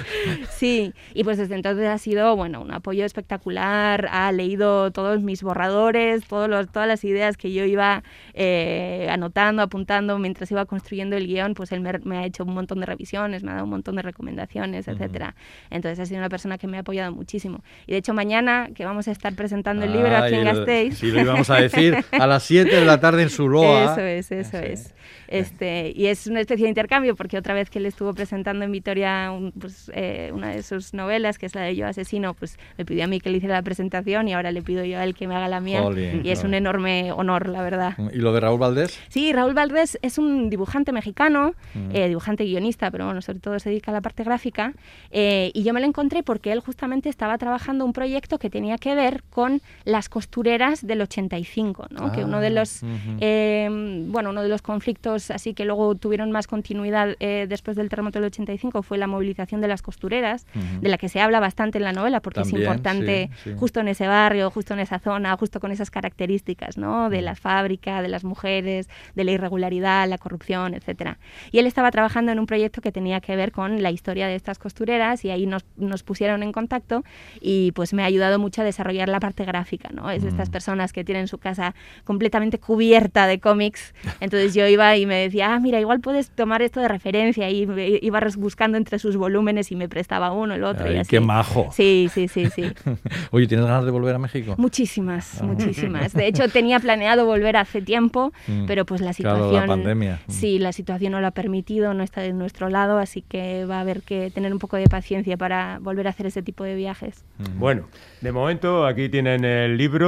Sí, 0.50 0.94
y 1.14 1.24
pues 1.24 1.38
desde 1.38 1.56
entonces 1.56 1.88
ha 1.88 1.98
sido, 1.98 2.36
bueno, 2.36 2.62
un 2.62 2.72
apoyo 2.72 3.06
espectacular, 3.06 4.08
ha 4.12 4.32
leído 4.32 4.92
todos 4.92 5.22
mis 5.22 5.42
borradores, 5.42 6.26
todos 6.26 6.48
los, 6.50 6.72
todas 6.72 6.88
las 6.88 7.04
ideas 7.04 7.38
que 7.38 7.52
yo 7.52 7.66
iba 7.66 8.04
eh, 8.34 9.08
anotando, 9.10 9.62
apuntando 9.64 10.20
mientras 10.20 10.52
iba 10.52 10.66
construyendo 10.66 11.16
el 11.18 11.28
guion, 11.28 11.54
pues 11.54 11.72
él 11.72 11.82
me, 11.82 11.92
me 12.04 12.18
ha 12.20 12.26
hecho 12.26 12.44
un 12.44 12.54
montón 12.54 12.80
de 12.80 12.86
revisiones, 12.86 13.44
me 13.44 13.52
ha 13.52 13.54
dado 13.56 13.66
un 13.66 13.72
montón 13.72 13.96
de 13.96 14.04
recomendaciones, 14.04 14.88
etcétera. 14.88 15.36
Entonces 15.70 16.00
ha 16.00 16.06
sido 16.06 16.20
una 16.20 16.30
persona 16.30 16.58
que 16.58 16.68
me 16.68 16.78
ha 16.78 16.82
apoyado 16.82 17.12
muchísimo. 17.12 17.64
Y 17.88 17.94
de 17.94 17.98
hecho 17.98 18.14
mañana, 18.14 18.70
que 18.76 18.86
vamos 18.86 19.08
a 19.08 19.12
estar 19.12 19.34
presentando 19.34 19.86
el 19.86 19.94
libro 19.94 20.16
aquí 20.16 20.31
Gasteiz, 20.44 20.98
Sí, 20.98 21.12
lo 21.12 21.22
íbamos 21.22 21.50
a 21.50 21.56
decir 21.62 21.98
a 22.12 22.28
las 22.28 22.44
7 22.44 22.76
de 22.76 22.86
la 22.86 23.00
tarde 23.00 23.24
en 23.24 23.30
Suroa. 23.30 23.94
eso 23.94 24.02
es, 24.02 24.32
eso 24.32 24.58
Sí. 24.60 24.64
es. 24.66 24.94
Este, 25.28 25.94
y 25.96 26.08
es 26.08 26.28
una 26.28 26.42
especie 26.42 26.66
de 26.66 26.70
intercambio 26.70 27.16
porque 27.16 27.38
otra 27.38 27.54
vez 27.54 27.70
que 27.70 27.80
él 27.80 27.86
estuvo 27.86 28.14
presentando 28.14 28.66
en 28.66 28.72
Vitoria 28.74 29.32
un- 29.32 29.54
pues, 29.54 29.90
eh, 29.96 30.30
una 30.34 30.50
de 30.50 30.62
sus 30.62 30.94
novelas, 30.94 31.38
que 31.38 31.46
es 31.46 31.56
la 31.56 31.62
de 31.62 31.74
Yo 31.76 31.88
Asesino, 31.88 32.34
pues 32.34 32.58
me 32.78 32.84
pidió 32.84 33.06
a 33.06 33.08
mí 33.08 33.22
que 33.22 33.30
le 33.30 33.38
hiciera 33.38 33.56
la 33.56 33.62
presentación 33.62 34.28
y 34.28 34.34
ahora 34.34 34.52
le 34.52 34.62
pido 34.62 34.84
yo 34.84 35.00
a 35.00 35.06
él 35.06 35.16
que 35.16 35.28
me 35.28 35.36
haga 35.36 35.48
la 35.48 35.62
mía. 35.62 35.82
Jolín, 35.84 36.26
y 36.26 36.32
es 36.32 36.44
un 36.44 36.54
enorme 36.54 37.14
honor, 37.14 37.48
la 37.48 37.62
verdad. 37.64 37.94
¿Y 38.14 38.18
lo 38.18 38.34
de 38.34 38.42
Raúl 38.42 38.60
Valdés? 38.60 39.00
Sí, 39.08 39.32
Raúl 39.32 39.54
Valdés 39.54 39.98
es 40.02 40.18
un 40.18 40.50
dibujante 40.50 40.92
mexicano, 40.92 41.54
Mm. 41.76 41.96
eh, 41.96 42.08
dibujante 42.10 42.44
guionista, 42.44 42.92
pero 42.92 43.06
bueno, 43.06 43.22
sobre 43.22 43.40
todo 43.40 43.58
se 43.60 43.70
dedica 43.70 43.92
a 43.92 43.94
la 43.94 44.02
parte 44.02 44.24
gráfica. 44.26 44.74
eh, 45.12 45.52
y 45.54 45.64
yo 45.64 45.74
me 45.74 45.80
lo 45.82 45.86
encontré 45.88 46.24
porque 46.24 46.52
él 46.52 46.60
justamente 46.60 47.08
estaba 47.10 47.38
trabajando 47.38 47.86
un 47.86 47.94
proyecto 47.94 48.38
que 48.40 48.50
tenía 48.50 48.78
que 48.78 48.96
ver 48.96 49.24
con 49.30 49.62
las 49.86 50.10
costureras 50.22 50.86
del 50.86 51.02
85, 51.02 51.88
¿no? 51.90 52.12
que 52.12 52.24
uno 52.24 52.40
de 52.40 52.52
Ah, 52.52 52.54
los, 52.54 52.82
eh, 53.20 53.68
bueno, 54.08 54.30
uno 54.30 54.44
de 54.44 54.50
los 54.50 54.62
conflictos 54.62 55.32
así 55.32 55.54
que 55.54 55.66
luego 55.66 55.96
tuvieron 55.96 56.32
más 56.32 56.48
continuidad 56.48 57.16
eh, 57.20 57.46
después 57.48 57.76
del 57.78 57.90
terremoto 57.90 58.20
del 58.20 58.28
85 58.28 58.84
fue 58.84 58.98
la 58.98 59.08
movilización 59.08 59.62
de 59.62 59.68
las 59.68 59.82
costureras, 59.82 60.46
de 60.82 60.90
la 60.90 60.98
que 60.98 61.10
se 61.10 61.20
habla 61.20 61.40
bastante 61.40 61.78
en 61.80 61.86
la 61.86 61.94
novela 61.94 62.20
porque 62.20 62.42
También, 62.42 62.58
es 62.58 62.62
importante 62.68 63.30
sí, 63.44 63.52
sí. 63.52 63.56
justo 63.58 63.80
en 63.80 63.88
ese 63.88 64.08
barrio, 64.08 64.52
justo 64.52 64.74
en 64.74 64.82
esa 64.82 65.00
zona, 65.00 65.36
justo 65.38 65.60
con 65.60 65.72
esas 65.72 65.90
características, 65.90 66.78
¿no? 66.78 67.10
De 67.10 67.22
la 67.22 67.36
fábrica, 67.36 68.02
de 68.02 68.10
las 68.10 68.24
mujeres, 68.24 68.90
de 69.16 69.24
la 69.24 69.32
irregularidad, 69.32 70.08
la 70.08 70.18
corrupción, 70.18 70.74
etcétera. 70.74 71.18
Y 71.52 71.60
él 71.60 71.66
estaba 71.66 71.90
trabajando 71.92 72.32
en 72.32 72.40
un 72.40 72.46
proyecto 72.46 72.82
que 72.82 72.92
tenía 72.92 73.22
que 73.22 73.36
ver 73.36 73.52
con 73.52 73.82
la 73.82 73.92
historia 73.92 74.28
de 74.28 74.36
estas 74.36 74.60
costureras 74.60 75.26
y 75.26 75.32
ahí 75.32 75.46
nos, 75.46 75.66
nos 75.78 76.04
pusieron 76.04 76.44
en 76.44 76.52
contacto 76.52 77.04
y 77.40 77.72
pues 77.72 77.94
me 77.94 78.04
ha 78.04 78.06
ayudado 78.06 78.40
mucho 78.40 78.62
a 78.62 78.66
desarrollar 78.66 79.10
la 79.10 79.20
parte 79.20 79.46
gráfica, 79.46 79.90
¿no? 79.94 80.11
Es 80.12 80.24
de 80.24 80.30
estas 80.30 80.50
Mm. 80.50 80.52
personas 80.52 80.94
que 80.94 81.04
tienen 81.04 81.28
su 81.28 81.38
casa 81.38 81.74
completamente 82.04 82.60
cubierta 82.60 83.28
de 83.28 83.40
cómics. 83.40 83.94
Entonces 84.20 84.54
yo 84.54 84.68
iba 84.68 84.96
y 84.98 85.06
me 85.06 85.16
decía, 85.16 85.54
ah, 85.54 85.60
mira, 85.60 85.80
igual 85.80 86.00
puedes 86.02 86.30
tomar 86.30 86.62
esto 86.62 86.80
de 86.80 86.88
referencia 86.88 87.50
y 87.50 87.66
me 87.68 88.00
iba 88.02 88.20
buscando 88.38 88.78
entre 88.78 89.00
sus 89.00 89.18
volúmenes 89.18 89.72
y 89.72 89.76
me 89.76 89.90
prestaba 89.90 90.32
uno, 90.32 90.54
el 90.56 90.64
otro 90.64 90.92
y 90.92 90.98
así. 90.98 91.10
qué 91.10 91.20
majo. 91.20 91.70
Sí, 91.74 92.10
sí, 92.14 92.28
sí, 92.28 92.48
sí. 92.54 92.64
Oye, 93.32 93.48
¿tienes 93.48 93.66
ganas 93.66 93.86
de 93.86 93.92
volver 93.92 94.16
a 94.16 94.20
México? 94.20 94.56
Muchísimas, 94.58 95.42
Ah. 95.42 95.46
muchísimas. 95.46 96.14
De 96.14 96.26
hecho, 96.28 96.48
tenía 96.50 96.80
planeado 96.80 97.26
volver 97.26 97.58
hace 97.58 97.82
tiempo, 97.82 98.32
Mm. 98.48 98.66
pero 98.66 98.86
pues 98.86 99.02
la 99.02 99.14
Claro, 99.14 99.38
situación... 99.38 99.62
la 99.62 99.68
pandemia. 99.68 100.20
Mm. 100.28 100.32
Sí, 100.32 100.60
la 100.60 100.72
situación 100.74 101.12
no 101.14 101.22
lo 101.22 101.28
ha 101.28 101.32
permitido, 101.32 101.94
no 101.94 102.04
está 102.04 102.22
de 102.22 102.34
nuestro 102.34 102.70
lado, 102.70 102.98
así 102.98 103.22
que 103.22 103.66
va 103.66 103.78
a 103.78 103.82
haber 103.82 104.02
que 104.02 104.32
tener 104.32 104.52
un 104.54 104.60
poco 104.60 104.78
de 104.78 104.88
paciencia 104.88 105.38
para 105.38 105.80
volver 105.82 106.08
a 106.08 106.12
hacer 106.12 106.26
ese 106.26 106.42
tipo 106.42 106.64
de 106.64 106.76
viajes. 106.76 107.24
Mm. 107.38 107.60
Bueno, 107.60 107.88
de 108.22 108.32
momento 108.32 108.86
aquí 108.86 109.10
tienen 109.10 109.44
el 109.46 109.78
libro 109.78 110.01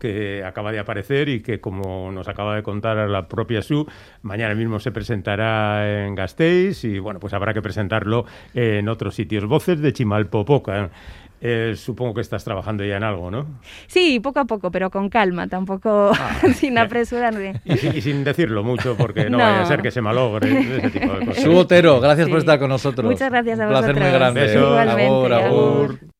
que 0.00 0.42
acaba 0.44 0.72
de 0.72 0.78
aparecer 0.78 1.28
y 1.28 1.40
que, 1.40 1.60
como 1.60 2.10
nos 2.12 2.28
acaba 2.28 2.54
de 2.56 2.62
contar 2.62 2.96
la 3.08 3.28
propia 3.28 3.62
Su, 3.62 3.86
mañana 4.22 4.54
mismo 4.54 4.78
se 4.80 4.90
presentará 4.92 6.06
en 6.06 6.14
Gasteiz 6.14 6.84
y, 6.84 6.98
bueno, 6.98 7.20
pues 7.20 7.32
habrá 7.34 7.54
que 7.54 7.62
presentarlo 7.62 8.24
en 8.54 8.88
otros 8.88 9.14
sitios. 9.14 9.44
Voces 9.46 9.80
de 9.80 9.92
Chimalpopoca. 9.92 10.90
Eh, 11.38 11.74
supongo 11.76 12.14
que 12.14 12.22
estás 12.22 12.44
trabajando 12.44 12.82
ya 12.82 12.96
en 12.96 13.04
algo, 13.04 13.30
¿no? 13.30 13.46
Sí, 13.88 14.20
poco 14.20 14.40
a 14.40 14.46
poco, 14.46 14.70
pero 14.70 14.88
con 14.90 15.10
calma, 15.10 15.46
tampoco 15.48 16.10
Ah, 16.18 16.38
sin 16.54 16.78
apresurarme. 16.78 17.60
Y, 17.66 17.76
sin- 17.76 17.94
y 17.94 18.00
sin 18.00 18.24
decirlo 18.24 18.64
mucho, 18.64 18.96
porque 18.96 19.28
no, 19.28 19.36
No. 19.38 19.44
vaya 19.44 19.60
a 19.60 19.66
ser 19.66 19.82
que 19.82 19.90
se 19.90 20.00
malogre 20.00 20.48
ese 20.78 20.90
tipo 20.98 21.12
de 21.12 21.26
cosas. 21.26 21.42
Su 21.44 21.54
Otero, 21.54 22.00
gracias 22.00 22.30
por 22.30 22.38
estar 22.38 22.58
con 22.58 22.70
nosotros. 22.70 23.10
Muchas 23.10 23.30
gracias 23.30 23.60
a 23.60 23.64
Un 23.64 23.68
placer 23.68 23.94
muy 23.94 24.00
vosotros. 24.04 24.20
grande. 24.20 24.40
Besos. 24.40 24.62
Igualmente, 24.62 25.04
Agur, 25.06 25.32
agur. 25.34 25.44
agur. 25.44 25.98